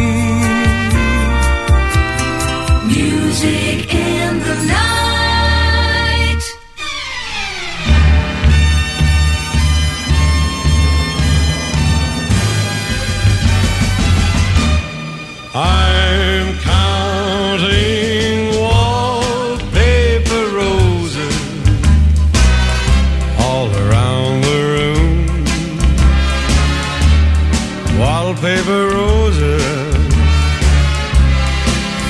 Music 2.87 3.93
in 3.93 4.41
the 4.41 4.65
night. 4.67 4.76
I'm 15.59 16.59
counting 16.59 18.51
wallpaper 18.61 20.45
roses 20.55 21.37
all 23.41 23.69
around 23.85 24.43
the 24.43 24.59
room. 24.75 25.27
Wallpaper 27.99 28.83
roses 29.01 29.63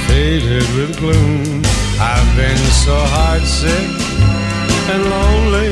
faded 0.09 0.67
with 0.75 0.99
gloom. 0.99 1.63
I've 2.01 2.31
been 2.35 2.65
so 2.85 2.97
heartsick 3.15 3.91
and 4.93 5.03
lonely, 5.15 5.71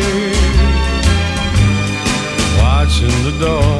watching 2.56 3.16
the 3.24 3.34
door 3.44 3.73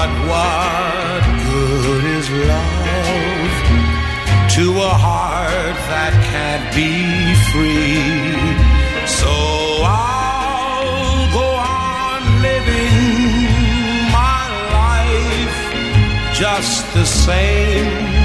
But 0.00 0.12
what 0.30 1.22
good 1.44 2.04
is 2.18 2.30
love 2.30 3.54
to 4.56 4.64
a 4.80 4.94
heart 5.06 5.76
that 5.92 6.14
can't 6.32 6.66
be 6.74 6.92
free? 7.52 8.00
So 9.20 9.28
I'll 9.84 11.28
go 11.36 11.48
on 11.52 12.20
living 12.40 12.96
my 14.08 14.44
life 14.72 15.58
just 16.32 16.94
the 16.94 17.04
same 17.04 18.19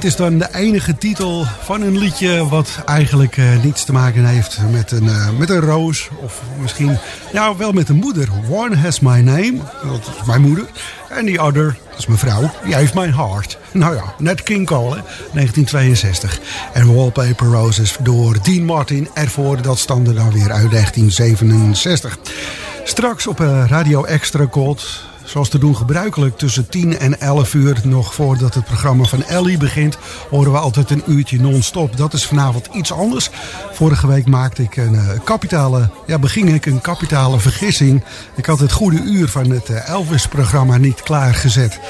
dit 0.00 0.10
is 0.10 0.16
dan 0.16 0.38
de 0.38 0.54
enige 0.54 0.98
titel 0.98 1.46
van 1.62 1.82
een 1.82 1.98
liedje 1.98 2.48
wat 2.48 2.82
eigenlijk 2.86 3.36
eh, 3.36 3.62
niets 3.62 3.84
te 3.84 3.92
maken 3.92 4.24
heeft 4.24 4.58
met 4.70 4.90
een, 4.90 5.08
eh, 5.08 5.28
met 5.38 5.50
een 5.50 5.60
roos. 5.60 6.08
Of 6.22 6.42
misschien, 6.60 6.98
nou 7.32 7.56
wel 7.56 7.72
met 7.72 7.88
een 7.88 7.96
moeder. 7.96 8.28
One 8.50 8.76
has 8.76 9.00
my 9.00 9.20
name, 9.20 9.56
dat 9.82 10.10
is 10.20 10.26
mijn 10.26 10.40
moeder. 10.40 10.64
En 11.08 11.24
die 11.24 11.42
other, 11.42 11.76
dat 11.90 11.98
is 11.98 12.06
mijn 12.06 12.18
vrouw, 12.18 12.50
die 12.64 12.74
heeft 12.74 12.94
mijn 12.94 13.12
hart. 13.12 13.58
Nou 13.72 13.94
ja, 13.94 14.14
net 14.18 14.42
King 14.42 14.66
Cole, 14.66 14.94
hè, 14.94 15.02
1962. 15.32 16.40
En 16.72 16.94
Wallpaper 16.94 17.46
Roses 17.46 17.96
door 18.00 18.42
Dean 18.42 18.64
Martin 18.64 19.08
ervoor. 19.14 19.62
Dat 19.62 19.78
stamde 19.78 20.12
dan 20.12 20.32
weer 20.32 20.52
uit 20.52 20.70
1967. 20.70 22.18
Straks 22.84 23.26
op 23.26 23.40
eh, 23.40 23.64
Radio 23.66 24.04
Extra 24.04 24.46
Gold 24.50 25.09
Zoals 25.30 25.48
te 25.48 25.58
doen 25.58 25.76
gebruikelijk 25.76 26.38
tussen 26.38 26.68
10 26.68 26.98
en 26.98 27.20
11 27.20 27.54
uur, 27.54 27.80
nog 27.84 28.14
voordat 28.14 28.54
het 28.54 28.64
programma 28.64 29.04
van 29.04 29.22
Ellie 29.22 29.58
begint, 29.58 29.98
horen 30.30 30.52
we 30.52 30.58
altijd 30.58 30.90
een 30.90 31.02
uurtje 31.06 31.40
non-stop. 31.40 31.96
Dat 31.96 32.12
is 32.12 32.26
vanavond 32.26 32.68
iets 32.72 32.92
anders. 32.92 33.30
Vorige 33.72 34.06
week 34.06 34.26
maakte 34.26 34.62
ik 34.62 34.76
een 34.76 34.94
eh, 34.94 35.08
kapitale, 35.24 35.90
ja, 36.06 36.18
beging 36.18 36.54
ik 36.54 36.66
een 36.66 36.80
kapitale 36.80 37.38
vergissing. 37.38 38.04
Ik 38.36 38.46
had 38.46 38.58
het 38.58 38.72
goede 38.72 39.02
uur 39.02 39.28
van 39.28 39.50
het 39.50 39.68
eh, 39.68 39.88
Elvis-programma 39.88 40.76
niet 40.76 41.02
klaargezet. 41.02 41.80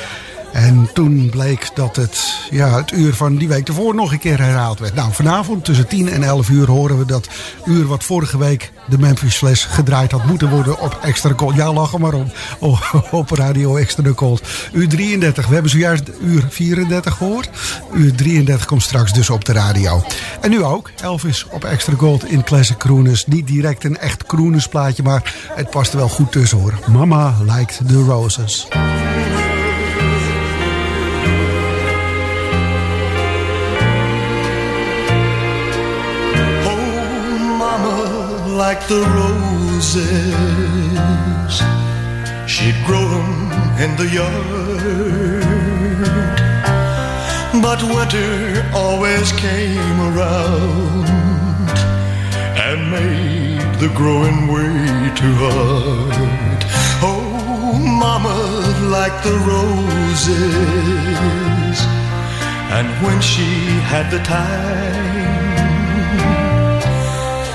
En 0.53 0.91
toen 0.95 1.31
bleek 1.31 1.71
dat 1.75 1.97
het, 1.97 2.39
ja, 2.51 2.77
het 2.77 2.93
uur 2.93 3.15
van 3.15 3.37
die 3.37 3.49
week 3.49 3.69
ervoor 3.69 3.95
nog 3.95 4.13
een 4.13 4.19
keer 4.19 4.39
herhaald 4.39 4.79
werd. 4.79 4.95
Nou, 4.95 5.13
vanavond 5.13 5.65
tussen 5.65 5.89
10 5.89 6.09
en 6.09 6.23
11 6.23 6.49
uur 6.49 6.67
horen 6.67 6.99
we 6.99 7.05
dat 7.05 7.29
uur 7.65 7.87
wat 7.87 8.05
vorige 8.05 8.39
week 8.39 8.73
de 8.89 8.99
Memphis 8.99 9.37
Flash 9.37 9.67
gedraaid 9.69 10.11
had 10.11 10.25
moeten 10.25 10.51
worden 10.51 10.79
op 10.81 10.99
Extra 11.03 11.35
Cold. 11.35 11.55
Ja, 11.55 11.73
lach 11.73 11.99
maar 11.99 12.15
om. 12.15 12.33
Oh, 12.59 12.95
op 13.11 13.31
Radio 13.31 13.77
Extra 13.77 14.13
Cold. 14.13 14.43
Uur 14.73 14.89
33. 14.89 15.47
We 15.47 15.53
hebben 15.53 15.71
zojuist 15.71 16.11
uur 16.21 16.47
34 16.49 17.17
gehoord. 17.17 17.51
Uur 17.93 18.15
33 18.15 18.67
komt 18.67 18.83
straks 18.83 19.13
dus 19.13 19.31
op 19.31 19.45
de 19.45 19.53
radio. 19.53 20.03
En 20.41 20.51
nu 20.51 20.65
ook. 20.65 20.91
Elvis 21.03 21.47
op 21.51 21.65
Extra 21.65 21.95
Gold 21.97 22.25
in 22.25 22.45
Classic 22.45 22.77
Crooners. 22.77 23.27
Niet 23.27 23.47
direct 23.47 23.85
een 23.85 23.99
echt 23.99 24.27
Crooners 24.27 24.69
plaatje, 24.69 25.03
maar 25.03 25.35
het 25.55 25.71
past 25.71 25.93
er 25.93 25.99
wel 25.99 26.09
goed 26.09 26.33
tussen 26.33 26.59
hoor. 26.59 26.79
Mama 26.89 27.35
liked 27.47 27.81
the 27.87 28.03
roses. 28.03 28.69
Like 38.71 38.87
the 38.87 39.03
roses. 39.19 40.07
She'd 42.53 42.79
grow 42.89 43.07
'em 43.19 43.31
in 43.85 43.91
the 44.01 44.09
yard. 44.19 45.45
But 47.65 47.79
winter 47.95 48.33
always 48.83 49.29
came 49.47 49.99
around 50.11 51.07
and 52.67 52.79
made 52.99 53.71
the 53.83 53.91
growing 54.01 54.41
way 54.55 54.79
too 55.21 55.37
hard. 55.47 56.61
Oh, 57.11 57.27
Mama 58.05 58.39
like 58.97 59.17
the 59.29 59.37
roses. 59.53 60.99
And 62.77 62.89
when 63.05 63.19
she 63.33 63.51
had 63.93 64.07
the 64.15 64.23
time, 64.39 65.70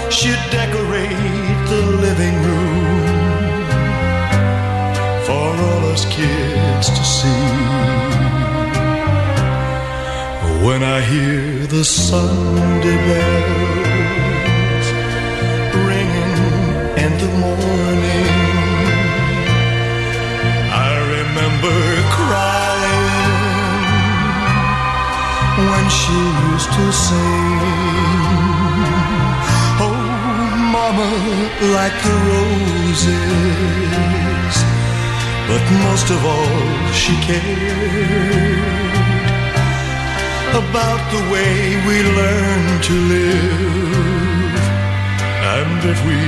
She'd 0.10 0.40
decorate 0.52 1.68
the 1.68 1.82
living 2.00 2.36
room 2.44 3.66
for 5.26 5.48
all 5.68 5.86
us 5.94 6.06
kids 6.06 6.90
to 6.90 7.04
see. 7.04 7.46
When 10.66 10.84
I 10.84 11.02
hear 11.02 11.68
the 11.68 11.84
Sunday 11.84 12.98
bells 13.08 14.88
ringing 15.90 16.44
in 17.04 17.12
the 17.24 17.32
morning, 17.46 18.32
I 20.88 20.92
remember 21.18 21.78
crying 22.18 23.16
when 25.70 25.86
she 25.90 26.18
used 26.52 26.72
to 26.74 26.92
sing. 26.94 27.85
Mama, 30.98 31.32
like 31.78 31.98
the 32.08 32.16
roses. 32.32 33.16
But 35.50 35.64
most 35.86 36.08
of 36.10 36.20
all, 36.26 36.92
she 36.92 37.14
cared 37.28 38.66
about 40.62 41.02
the 41.12 41.22
way 41.34 41.54
we 41.88 41.98
learn 42.20 42.82
to 42.82 42.94
live 43.14 44.26
and 45.58 45.80
if 45.94 46.00
we 46.08 46.20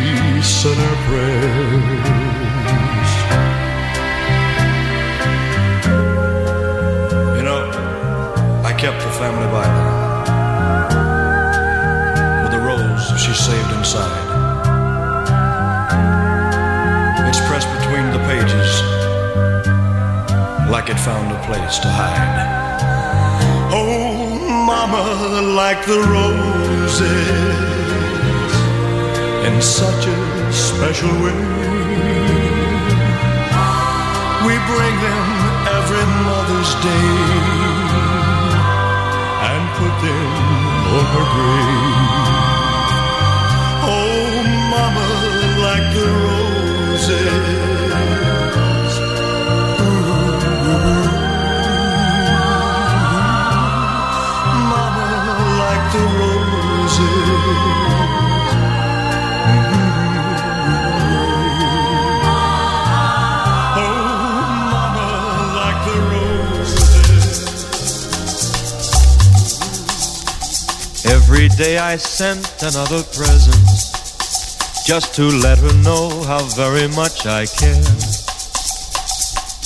said 0.41 0.77
our 0.87 0.97
prayers. 1.07 2.31
You 7.37 7.43
know, 7.49 7.61
I 8.63 8.71
kept 8.83 8.99
the 9.01 9.11
family 9.21 9.49
Bible 9.57 9.87
with 12.43 12.51
the 12.51 12.61
rose 12.69 13.05
she 13.23 13.33
saved 13.33 13.71
inside. 13.77 14.26
Like 20.87 20.95
it 20.95 21.01
found 21.01 21.29
a 21.31 21.39
place 21.45 21.79
to 21.79 21.87
hide. 21.89 22.39
Oh, 23.73 24.39
mama, 24.65 25.03
like 25.53 25.85
the 25.85 25.99
roses 25.99 27.01
in 29.47 29.61
such 29.61 30.07
a 30.07 30.53
special 30.53 31.11
way. 31.23 31.41
We 34.47 34.55
bring 34.71 34.95
them 35.07 35.27
every 35.77 36.05
Mother's 36.29 36.71
Day 36.87 37.11
and 39.51 39.63
put 39.79 39.93
them 40.07 40.31
on 40.95 41.05
her 41.15 41.27
grave. 41.35 42.27
Oh, 43.91 44.27
Oh, 56.99 57.03
Every 71.05 71.49
day 71.49 71.77
I 71.77 71.97
sent 71.97 72.63
another 72.63 73.03
present 73.03 73.55
just 74.87 75.13
to 75.15 75.23
let 75.23 75.59
her 75.59 75.73
know 75.83 76.23
how 76.23 76.41
very 76.55 76.87
much 76.95 77.27
I 77.27 77.45
care. 77.45 77.83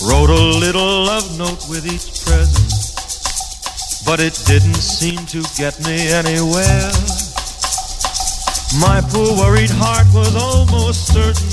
Wrote 0.03 0.31
a 0.31 0.43
little 0.59 1.05
love 1.05 1.37
note 1.37 1.69
with 1.69 1.85
each 1.85 2.25
present, 2.25 2.73
but 4.05 4.19
it 4.19 4.37
didn't 4.45 4.81
seem 4.81 5.25
to 5.27 5.41
get 5.57 5.79
me 5.85 6.09
anywhere. 6.09 7.10
My 8.79 9.01
poor 9.01 9.35
worried 9.35 9.69
heart 9.69 10.07
was 10.13 10.33
almost 10.33 11.11
certain 11.11 11.51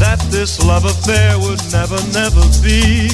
that 0.00 0.18
this 0.30 0.64
love 0.64 0.86
affair 0.86 1.38
would 1.38 1.60
never, 1.70 2.00
never 2.08 2.40
be. 2.64 3.12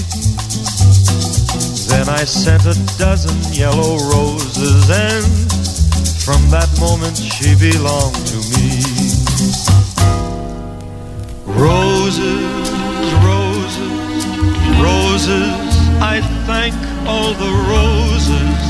Then 1.91 2.09
I 2.09 2.23
sent 2.23 2.63
a 2.63 2.79
dozen 2.97 3.35
yellow 3.53 3.99
roses, 4.07 4.87
and 4.89 5.27
from 6.23 6.39
that 6.55 6.71
moment 6.79 7.17
she 7.19 7.59
belonged 7.59 8.23
to 8.31 8.39
me. 8.55 8.79
Roses, 11.43 12.71
roses, 13.27 13.95
roses, 14.79 15.59
I 15.99 16.23
thank 16.47 16.75
all 17.09 17.35
the 17.35 17.51
roses 17.67 18.63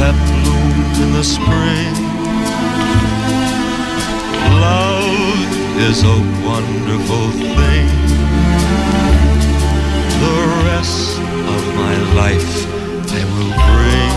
that 0.00 0.16
bloomed 0.24 0.96
in 1.04 1.12
the 1.12 1.24
spring. 1.24 2.01
Love 4.62 5.50
is 5.88 6.04
a 6.04 6.18
wonderful 6.46 7.26
thing. 7.58 7.88
The 10.22 10.38
rest 10.70 11.18
of 11.18 11.62
my 11.82 11.96
life 12.22 12.54
I 13.10 13.24
will 13.34 13.54
bring 13.70 14.12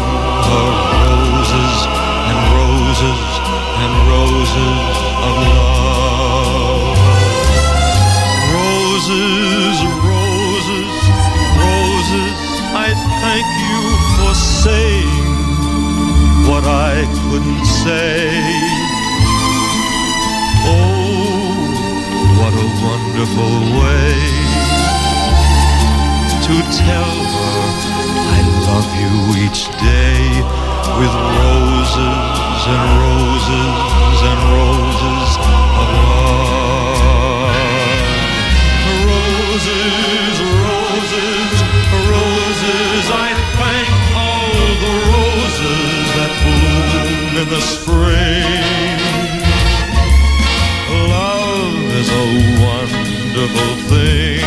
her 0.49 0.69
roses 0.93 1.77
and 2.29 2.39
roses 2.61 3.21
and 3.81 3.91
roses 4.13 4.95
of 5.27 5.35
love. 5.49 6.97
Roses, 8.53 9.77
roses, 10.13 10.93
roses, 11.65 12.37
I 12.85 12.89
thank 13.23 13.49
you 13.65 13.81
for 14.17 14.33
saying 14.61 15.25
what 16.47 16.65
I 16.65 17.01
couldn't 17.25 17.65
say. 17.65 18.84
Oh, 20.67 22.37
what 22.39 22.53
a 22.53 22.67
wonderful 22.85 23.55
way 23.79 24.13
to 26.45 26.55
tell 26.77 27.15
her 27.35 27.55
I 28.37 28.39
love 28.69 28.89
you 29.01 29.13
each 29.45 29.65
day 29.81 30.21
with 30.99 31.13
roses 31.41 32.59
and 32.75 32.89
roses 33.05 34.17
and 34.29 34.41
roses 34.53 35.29
of 35.81 35.87
love. 35.95 36.45
Roses, 39.09 40.35
roses, 40.69 41.53
roses, 42.13 43.05
I 43.09 43.29
thank 43.57 43.89
all 44.13 44.53
the 44.85 44.93
roses 45.13 46.05
that 46.17 46.31
bloom 46.43 47.33
in 47.41 47.47
the 47.49 47.61
spring 47.61 48.84
a 52.25 52.33
wonderful 52.65 53.73
thing. 53.91 54.41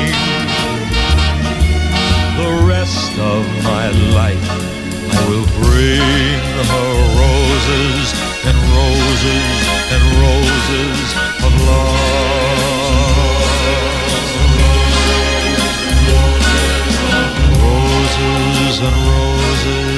The 2.41 2.51
rest 2.66 3.12
of 3.18 3.43
my 3.62 3.87
life 4.18 4.49
I 5.14 5.20
will 5.29 5.49
bring 5.62 6.39
her 6.72 6.93
roses 7.22 8.07
and 8.49 8.59
roses 8.79 9.59
and 9.95 10.03
roses 10.26 11.07
of 11.47 11.53
love. 11.68 12.79
Roses 17.62 18.76
and 18.87 18.97
roses 19.12 19.97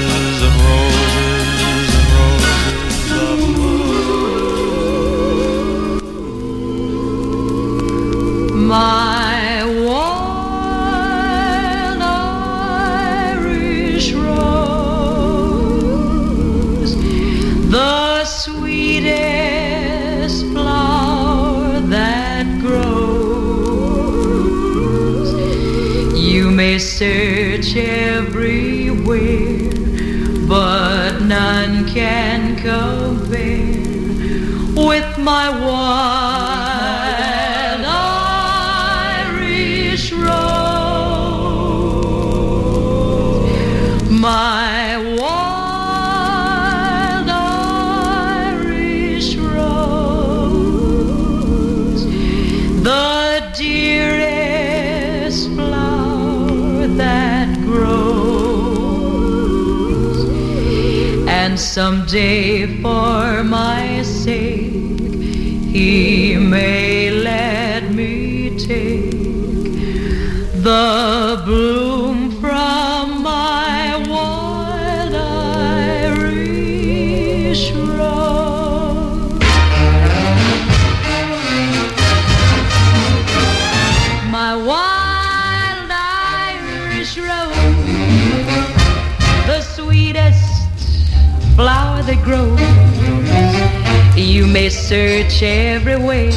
search 94.91 95.41
everywhere, 95.45 96.33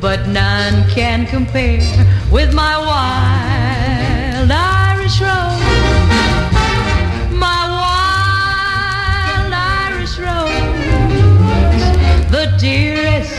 but 0.00 0.28
none 0.28 0.88
can 0.90 1.26
compare 1.26 1.82
with 2.30 2.54
my 2.54 2.76
wild 2.78 4.48
Irish 4.48 5.20
rose. 5.20 5.60
My 7.34 7.62
wild 7.82 9.52
Irish 9.82 10.16
rose, 10.24 10.62
the 12.30 12.46
dearest 12.60 13.34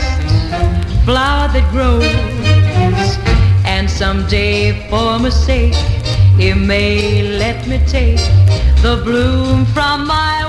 flower 1.06 1.48
that 1.54 1.66
grows. 1.72 2.04
And 3.64 3.88
someday, 3.88 4.86
for 4.90 5.18
my 5.18 5.30
sake, 5.30 5.72
it 6.38 6.56
may 6.56 7.22
let 7.38 7.66
me 7.66 7.80
take 7.86 8.20
the 8.82 9.00
bloom 9.02 9.64
from 9.64 10.06
my 10.06 10.41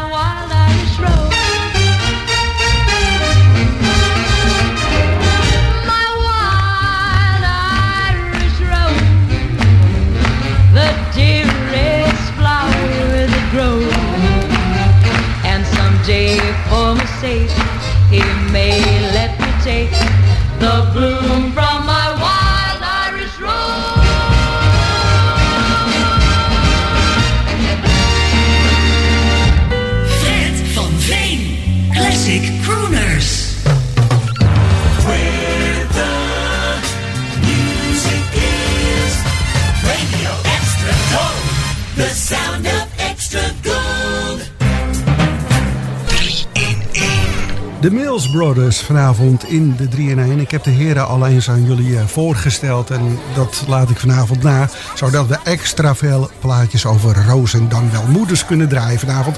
may 18.54 18.80
let 19.18 19.32
me 19.42 19.50
take 19.64 19.90
the 20.60 20.88
bloom 20.94 21.53
Mills 48.14 48.30
Brothers 48.30 48.82
vanavond 48.82 49.50
in 49.50 49.76
de 49.76 49.88
3 49.88 50.10
in 50.10 50.20
1. 50.20 50.40
Ik 50.40 50.52
heb 50.52 50.64
de 50.64 50.70
heren 50.70 51.08
al 51.08 51.28
eens 51.28 51.50
aan 51.50 51.66
jullie 51.66 51.98
eh, 51.98 52.06
voorgesteld 52.06 52.90
en 52.90 53.20
dat 53.36 53.64
laat 53.68 53.90
ik 53.90 54.00
vanavond 54.00 54.44
na. 54.44 54.70
Zodat 54.96 55.28
we 55.28 55.38
extra 55.44 55.96
veel 55.96 56.30
plaatjes 56.40 56.86
over 56.86 57.26
rozen 57.28 57.70
dan 57.70 57.92
wel 57.92 58.04
moeders 58.08 58.46
kunnen 58.46 58.68
draaien 58.68 59.00
vanavond. 59.00 59.38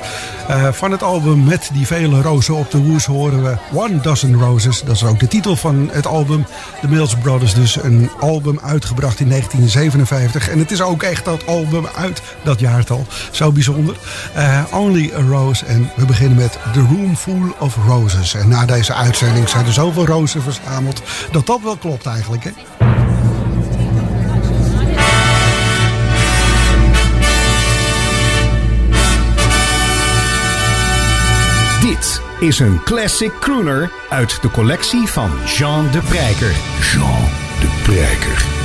Uh, 0.49 0.71
van 0.71 0.91
het 0.91 1.03
album 1.03 1.43
met 1.43 1.69
die 1.73 1.85
vele 1.85 2.21
rozen 2.21 2.55
op 2.55 2.71
de 2.71 2.77
hoes 2.77 3.05
horen 3.05 3.43
we 3.43 3.57
One 3.73 4.01
Dozen 4.01 4.39
Roses. 4.39 4.83
Dat 4.83 4.95
is 4.95 5.03
ook 5.03 5.19
de 5.19 5.27
titel 5.27 5.55
van 5.55 5.89
het 5.91 6.07
album. 6.07 6.45
De 6.81 6.87
Mills 6.87 7.15
Brothers 7.15 7.53
dus 7.53 7.83
een 7.83 8.09
album 8.19 8.59
uitgebracht 8.63 9.19
in 9.19 9.29
1957. 9.29 10.49
En 10.49 10.59
het 10.59 10.71
is 10.71 10.81
ook 10.81 11.03
echt 11.03 11.25
dat 11.25 11.45
album 11.47 11.87
uit 11.95 12.21
dat 12.43 12.59
jaartal. 12.59 13.05
Zo 13.31 13.51
bijzonder. 13.51 13.95
Uh, 14.37 14.63
Only 14.71 15.11
a 15.17 15.21
Rose 15.21 15.65
en 15.65 15.91
we 15.95 16.05
beginnen 16.05 16.37
met 16.37 16.57
The 16.73 16.79
Room 16.79 17.15
Full 17.15 17.53
of 17.59 17.77
Roses. 17.87 18.33
En 18.33 18.47
deze 18.67 18.93
uitzending 18.93 19.49
zijn 19.49 19.65
er 19.65 19.73
zoveel 19.73 20.05
rozen 20.05 20.41
verzameld 20.41 21.01
dat 21.31 21.45
dat 21.45 21.61
wel 21.61 21.77
klopt 21.77 22.05
eigenlijk. 22.05 22.43
Hè? 22.43 22.51
Dit 31.81 32.21
is 32.39 32.59
een 32.59 32.83
classic 32.83 33.31
crooner 33.39 33.91
uit 34.09 34.41
de 34.41 34.51
collectie 34.51 35.07
van 35.07 35.31
Jean 35.45 35.91
de 35.91 36.01
Prijker. 36.01 36.55
Jean 36.79 37.23
de 37.59 37.81
Prijker. 37.83 38.64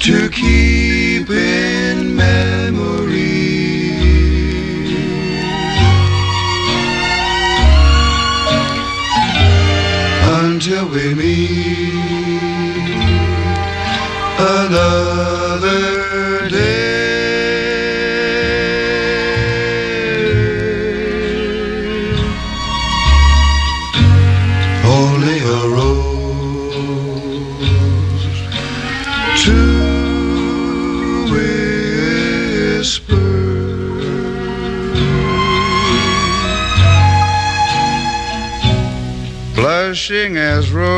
To 0.00 0.28
keep 0.30 1.28
in 1.28 2.16
memory. 2.16 3.28
Until 10.40 10.88
we 10.88 11.14
meet 11.14 11.92
another 14.38 15.37
As 40.10 40.72
roses 40.72 40.97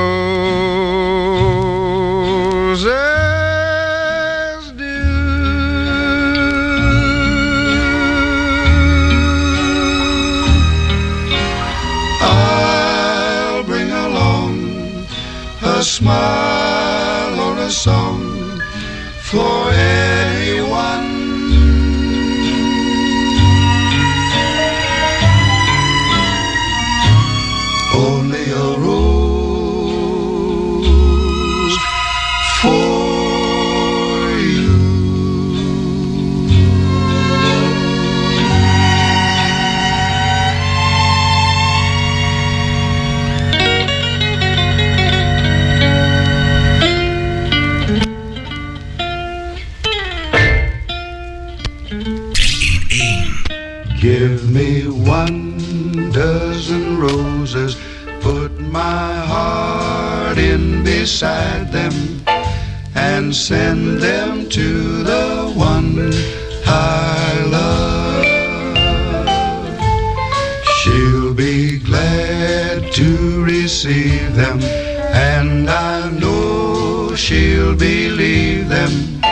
receive 73.82 74.34
them, 74.34 74.60
and 74.60 75.70
I 75.70 76.10
know 76.10 77.14
she'll 77.14 77.74
believe 77.74 78.68
them. 78.68 79.22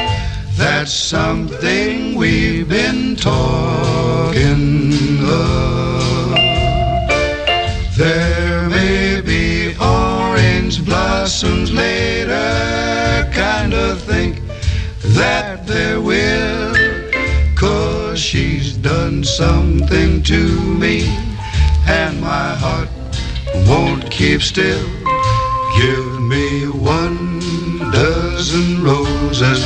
That's 0.56 0.90
something 0.90 2.14
we've 2.14 2.66
been 2.66 3.14
talking 3.14 4.48
of. 5.22 6.34
There 7.98 8.70
may 8.70 9.20
be 9.20 9.76
orange 9.78 10.82
blossoms 10.82 11.70
later, 11.70 13.30
kind 13.34 13.74
of 13.74 14.00
think 14.00 14.40
that 15.18 15.66
there 15.66 16.00
will. 16.00 16.74
Cause 17.54 18.18
she's 18.18 18.78
done 18.78 19.24
something 19.24 20.22
to 20.22 20.42
me, 20.84 21.06
and 21.86 22.18
my 22.18 22.54
heart 22.54 22.87
keep 24.18 24.42
still. 24.42 24.84
Give 25.76 26.20
me 26.22 26.66
one 26.66 27.38
dozen 27.92 28.82
roses, 28.82 29.60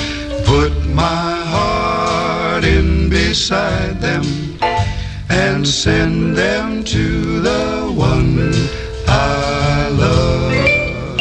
put 0.44 0.72
my 0.88 1.34
heart 1.54 2.62
in 2.62 3.08
beside 3.08 3.98
them, 4.02 4.22
and 5.30 5.66
send 5.66 6.36
them 6.36 6.84
to 6.84 7.40
the 7.40 7.90
one 7.96 8.52
I 9.08 9.88
love. 9.88 11.16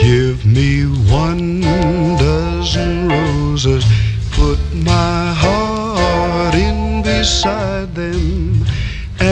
Give 0.00 0.46
me 0.46 0.84
one 1.10 1.62
dozen 2.16 3.08
roses, 3.08 3.84
put 4.30 4.60
my 4.72 5.34
heart 5.34 6.54
in 6.54 7.02
beside 7.02 7.42
them, 7.42 7.57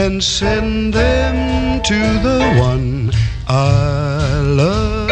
and 0.07 0.23
send 0.23 0.93
them 0.93 1.81
to 1.81 1.99
the 2.27 2.39
one 2.57 3.11
I 3.45 4.39
love. 4.39 5.11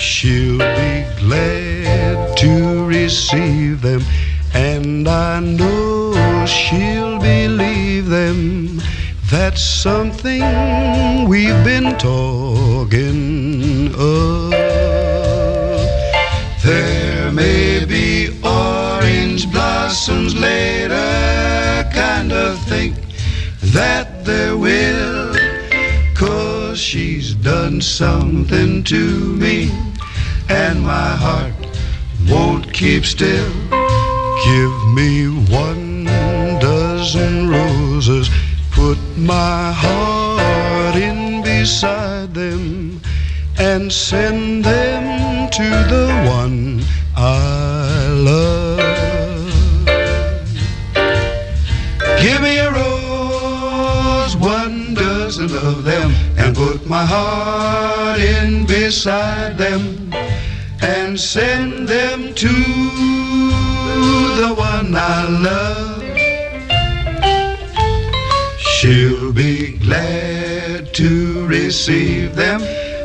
She'll 0.00 0.56
be 0.56 1.04
glad 1.20 2.34
to 2.38 2.86
receive 2.86 3.82
them, 3.82 4.02
and 4.54 5.06
I 5.06 5.40
know 5.40 6.46
she'll 6.46 7.18
believe 7.18 8.06
them. 8.08 8.80
That's 9.30 9.60
something 9.60 11.28
we've 11.28 11.62
been 11.64 11.98
talking 11.98 13.94
of. 13.94 14.51
That 23.72 24.24
there 24.24 24.56
will. 24.56 25.34
Cause 26.14 26.78
she's 26.78 27.34
done 27.34 27.80
something 27.80 28.84
to 28.84 29.36
me, 29.36 29.70
and 30.48 30.82
my 30.82 31.16
heart 31.24 31.54
won't 32.28 32.72
keep 32.72 33.04
still. 33.04 33.52
Give 34.44 34.76
me 34.94 35.28
one 35.50 36.04
dozen 36.60 37.48
roses, 37.48 38.28
put 38.70 38.98
my 39.16 39.72
heart 39.72 40.96
in 40.96 41.42
beside 41.42 42.34
them, 42.34 43.00
and 43.58 43.92
send 43.92 44.64
them 44.64 45.50
to 45.50 45.68
the 45.92 46.06
one 46.28 46.82
my 57.02 57.08
heart 57.08 58.20
in 58.20 58.64
beside 58.64 59.58
them, 59.58 60.12
and 60.80 61.18
send 61.18 61.88
them 61.88 62.32
to 62.34 62.54
the 64.40 64.54
one 64.56 64.94
I 64.94 65.26
love. 65.48 66.02
She'll 68.58 69.32
be 69.32 69.78
glad 69.78 70.94
to 70.94 71.46
receive 71.46 72.36
them, 72.36 72.62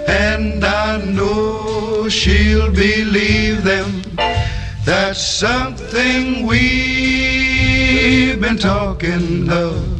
and 0.07 0.63
I 0.63 1.03
know 1.03 2.07
she'll 2.07 2.71
believe 2.71 3.63
them. 3.63 4.03
That's 4.85 5.25
something 5.25 6.45
we've 6.45 8.39
been 8.39 8.59
talking 8.59 9.49
of. 9.49 9.97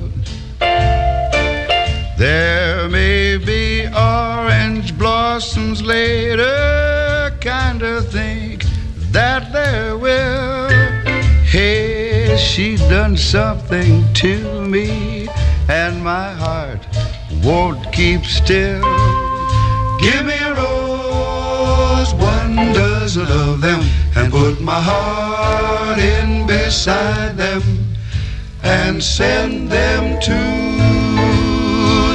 There 2.20 2.90
may 2.90 3.17
later, 5.88 7.34
kind 7.40 7.82
of 7.82 8.12
think 8.12 8.66
that 9.12 9.54
there 9.54 9.98
will. 9.98 10.68
Hey, 11.46 12.36
she 12.38 12.76
done 12.76 13.16
something 13.16 14.04
to 14.16 14.68
me, 14.68 15.30
and 15.70 16.04
my 16.04 16.34
heart 16.34 16.86
won't 17.42 17.82
keep 17.94 18.26
still. 18.26 18.84
Give 19.98 20.26
me 20.26 20.38
a 20.50 20.54
rose, 20.56 22.14
one 22.16 22.56
dozen 22.74 23.28
of 23.28 23.62
them, 23.62 23.82
and 24.18 24.30
put 24.30 24.60
my 24.60 24.82
heart 24.82 26.00
in 26.00 26.46
beside 26.46 27.38
them, 27.38 27.62
and 28.62 29.02
send 29.02 29.70
them 29.70 30.20
to 30.20 30.40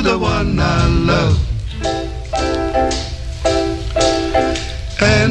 the 0.02 0.18
one 0.18 0.60
I 0.60 0.86
love. 0.88 1.41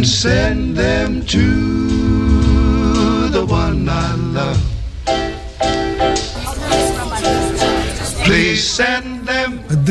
And 0.01 0.09
send 0.09 0.75
them 0.75 1.23
to 1.27 1.45
the 3.29 3.45
one 3.45 3.87
I 3.87 4.15
love. 4.15 4.57
Please 8.25 8.67
send 8.67 9.10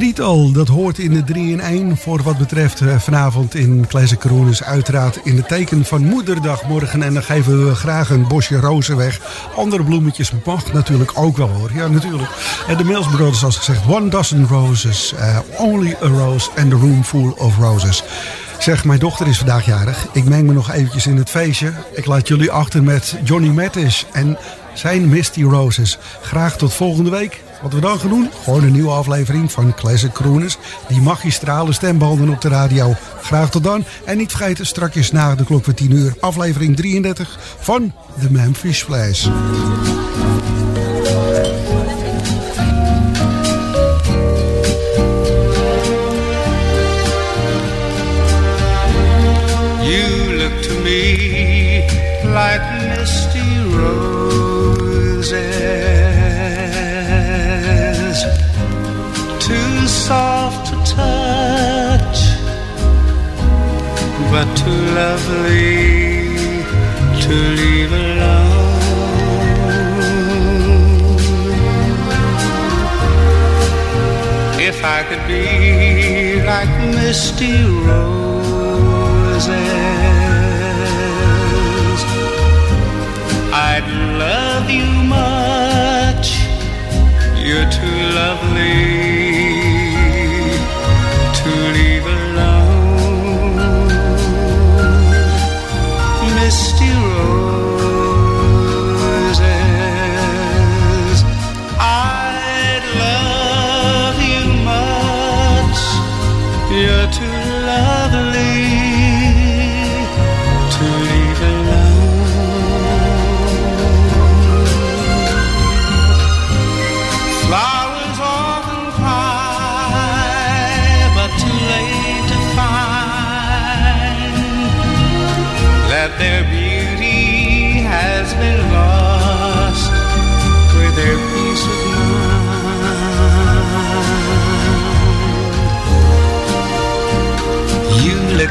drietal, 0.00 0.52
dat 0.52 0.68
hoort 0.68 0.98
in 0.98 1.12
de 1.12 1.24
3 1.24 1.52
in 1.52 1.60
1 1.60 1.96
voor 1.96 2.22
wat 2.22 2.38
betreft 2.38 2.80
eh, 2.80 2.98
vanavond 2.98 3.54
in 3.54 3.86
Classic 3.88 4.18
Coronis. 4.18 4.62
Uiteraard 4.62 5.20
in 5.24 5.36
het 5.36 5.48
teken 5.48 5.84
van 5.84 6.04
moederdag 6.04 6.66
morgen. 6.68 7.02
En 7.02 7.14
dan 7.14 7.22
geven 7.22 7.66
we 7.66 7.74
graag 7.74 8.10
een 8.10 8.28
bosje 8.28 8.60
rozen 8.60 8.96
weg. 8.96 9.20
Andere 9.56 9.84
bloemetjes 9.84 10.32
mag 10.44 10.72
natuurlijk 10.72 11.10
ook 11.14 11.36
wel 11.36 11.48
hoor. 11.48 11.70
Ja, 11.74 11.88
natuurlijk. 11.88 12.30
En 12.68 12.76
de 12.76 12.84
Mills 12.84 13.08
Brothers, 13.08 13.38
zoals 13.38 13.56
gezegd, 13.56 13.80
one 13.88 14.08
dozen 14.08 14.46
roses. 14.46 15.14
eh, 15.14 15.38
only 15.58 15.96
a 16.02 16.06
rose 16.06 16.50
and 16.56 16.72
a 16.72 16.76
room 16.76 17.04
full 17.04 17.32
of 17.36 17.58
roses. 17.58 18.02
Zeg, 18.58 18.84
mijn 18.84 18.98
dochter 18.98 19.26
is 19.26 19.38
vandaag 19.38 19.64
jarig. 19.64 20.06
Ik 20.12 20.24
meng 20.24 20.46
me 20.46 20.52
nog 20.52 20.72
eventjes 20.72 21.06
in 21.06 21.16
het 21.16 21.30
feestje. 21.30 21.72
Ik 21.94 22.06
laat 22.06 22.28
jullie 22.28 22.50
achter 22.50 22.82
met 22.82 23.16
Johnny 23.24 23.48
Mattis 23.48 24.06
en 24.12 24.38
zijn 24.74 25.08
Misty 25.08 25.42
Roses. 25.42 25.98
Graag 26.20 26.56
tot 26.56 26.74
volgende 26.74 27.10
week. 27.10 27.40
Wat 27.62 27.72
we 27.72 27.80
dan 27.80 27.98
gaan 27.98 28.08
doen? 28.08 28.30
Gewoon 28.44 28.62
een 28.62 28.72
nieuwe 28.72 28.90
aflevering 28.90 29.52
van 29.52 29.74
Classic 29.74 30.12
Crooners. 30.12 30.56
Die 30.88 31.00
magistrale 31.00 31.72
stembanden 31.72 32.28
op 32.28 32.40
de 32.40 32.48
radio. 32.48 32.94
Graag 33.22 33.50
tot 33.50 33.64
dan. 33.64 33.84
En 34.04 34.16
niet 34.16 34.30
vergeten, 34.30 34.66
strakjes 34.66 35.12
na 35.12 35.34
de 35.34 35.44
klok 35.44 35.64
van 35.64 35.74
10 35.74 35.92
uur. 35.92 36.14
Aflevering 36.20 36.76
33 36.76 37.38
van 37.58 37.92
The 38.20 38.30
Memphis 38.30 38.82
Flash. 38.82 39.24
You 49.82 50.36
look 50.36 50.62
to 50.62 50.82
me 50.82 51.84
like 52.22 52.79
but 64.40 64.56
too 64.56 64.80
lovely 65.02 66.32
to 67.22 67.34
leave 67.60 67.92
alone. 67.92 68.70
If 74.70 74.78
I 74.82 75.00
could 75.08 75.24
be 75.28 76.42
like 76.52 76.70
misty 76.96 77.52
roses, 77.86 79.44
I'd 83.70 83.88
love 84.24 84.70
you 84.70 84.90
much. 85.18 86.28
You're 87.46 87.70
too 87.78 87.98
lovely 88.20 89.49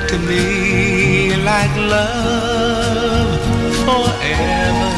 to 0.10 0.18
me 0.18 1.36
like 1.36 1.76
love 1.78 3.39
forever. 3.86 4.89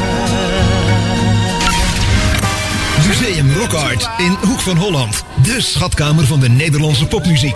Museum 3.08 3.52
Rockart 3.54 4.10
in 4.18 4.38
Hoek 4.42 4.60
van 4.60 4.78
Holland. 4.78 5.24
De 5.44 5.62
schatkamer 5.62 6.26
van 6.26 6.40
de 6.40 6.50
Nederlandse 6.50 7.06
popmuziek. 7.06 7.56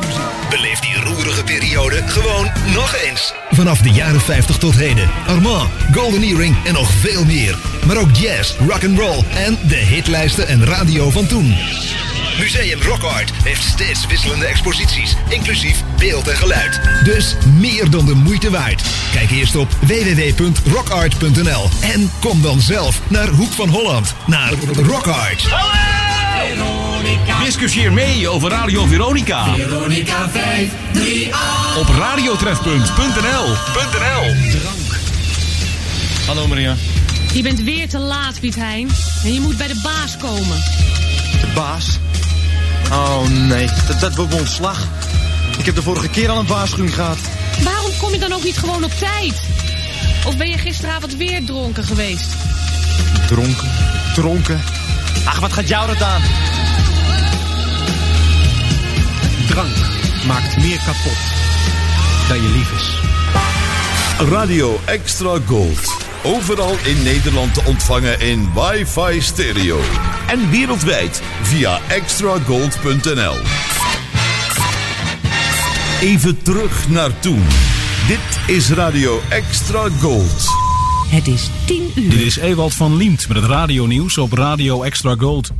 Beleef 0.50 0.80
die 0.80 1.04
roerige 1.04 1.44
periode 1.44 2.02
gewoon 2.06 2.52
nog 2.74 2.96
eens. 2.96 3.34
Vanaf 3.50 3.80
de 3.80 3.92
jaren 3.92 4.22
50 4.22 4.58
tot 4.58 4.76
heden. 4.76 5.10
Armand, 5.28 5.70
Golden 5.94 6.22
Earring 6.22 6.56
en 6.66 6.74
nog 6.74 6.90
veel 6.90 7.26
meer. 7.26 7.58
Maar 7.86 7.98
ook 7.98 8.16
jazz, 8.16 8.56
rock 8.58 8.84
and 8.84 9.00
roll 9.00 9.24
en 9.46 9.58
de 9.68 9.76
hitlijsten 9.76 10.48
en 10.48 10.66
radio 10.66 11.10
van 11.10 11.28
toen. 11.28 11.56
Museum 12.40 12.82
Rockart 12.82 13.32
heeft 13.44 13.64
steeds 13.64 14.06
wisselende 14.08 14.46
exposities, 14.46 15.16
inclusief 15.30 15.84
beeld 15.98 16.28
en 16.28 16.36
geluid. 16.36 16.80
Dus 17.04 17.36
meer 17.60 17.90
dan 17.90 18.06
de 18.06 18.14
moeite 18.14 18.50
waard. 18.50 18.84
Kijk 19.12 19.32
eerst 19.32 19.56
op 19.56 19.72
www.rockart.nl 19.82 21.70
en 21.82 22.12
kom 22.20 22.42
dan 22.42 22.62
zelf 22.62 23.02
naar 23.10 23.28
Hoek 23.28 23.52
van 23.52 23.70
Holland, 23.70 24.14
naar 24.26 24.54
Rockart. 24.76 25.48
Discussieer 27.44 27.94
mee 27.94 28.30
over 28.30 28.50
Radio 28.50 28.86
Veronica. 28.86 29.54
Veronica 29.54 30.30
538. 30.30 31.78
Op 31.78 31.88
radiotrefpunt.nl. 31.88 33.56
Hallo 36.28 36.48
Maria. 36.48 36.76
Je 37.34 37.42
bent 37.42 37.62
weer 37.62 37.90
te 37.90 38.00
laat, 38.00 38.40
Piet 38.40 38.56
Hein. 38.56 38.90
En 39.24 39.34
je 39.34 39.40
moet 39.42 39.58
bij 39.58 39.68
de 39.68 39.80
baas 39.84 40.18
komen. 40.18 40.64
De 41.42 41.48
baas? 41.56 42.00
Oh 42.92 43.28
nee, 43.28 43.68
dat, 43.88 44.00
dat 44.00 44.16
wordt 44.16 44.32
mijn 44.32 44.42
ontslag. 44.42 44.88
Ik 45.58 45.66
heb 45.66 45.76
de 45.76 45.82
vorige 45.82 46.10
keer 46.10 46.30
al 46.30 46.40
een 46.40 46.48
waarschuwing 46.48 46.96
gehad. 46.96 47.18
Waarom 47.64 47.92
kom 47.98 48.12
je 48.12 48.20
dan 48.20 48.34
ook 48.34 48.44
niet 48.44 48.58
gewoon 48.58 48.84
op 48.84 48.92
tijd? 48.92 49.42
Of 50.26 50.38
ben 50.38 50.50
je 50.50 50.58
gisteravond 50.58 51.16
weer 51.16 51.46
dronken 51.46 51.84
geweest? 51.84 52.36
Dronken, 53.28 53.70
dronken. 54.14 54.62
Ach, 55.26 55.40
wat 55.40 55.54
gaat 55.54 55.68
jou 55.68 55.88
dat 55.88 56.02
aan? 56.02 56.22
Drank 59.48 59.76
maakt 60.28 60.58
meer 60.58 60.78
kapot 60.86 61.18
dan 62.28 62.42
je 62.42 62.50
lief 62.50 62.72
is. 62.72 63.00
Radio 64.30 64.80
Extra 64.86 65.40
Gold. 65.46 66.05
Overal 66.26 66.76
in 66.86 67.04
Nederland 67.04 67.54
te 67.54 67.62
ontvangen 67.66 68.20
in 68.20 68.50
wifi 68.54 69.22
stereo. 69.22 69.80
En 70.28 70.50
wereldwijd 70.50 71.22
via 71.42 71.80
extragold.nl. 71.88 73.36
Even 76.02 76.42
terug 76.44 76.90
naar 76.90 77.20
toen. 77.20 77.44
Dit 78.08 78.56
is 78.56 78.70
Radio 78.70 79.22
Extra 79.30 79.90
Gold. 80.00 80.46
Het 81.10 81.28
is 81.28 81.50
10 81.66 81.92
uur. 81.96 82.10
Dit 82.10 82.22
is 82.22 82.38
Ewald 82.38 82.74
van 82.74 82.96
Liemt 82.96 83.28
met 83.28 83.38
het 83.38 83.46
radionieuws 83.46 84.18
op 84.18 84.34
Radio 84.34 84.84
Extra 84.84 85.16
Gold. 85.20 85.52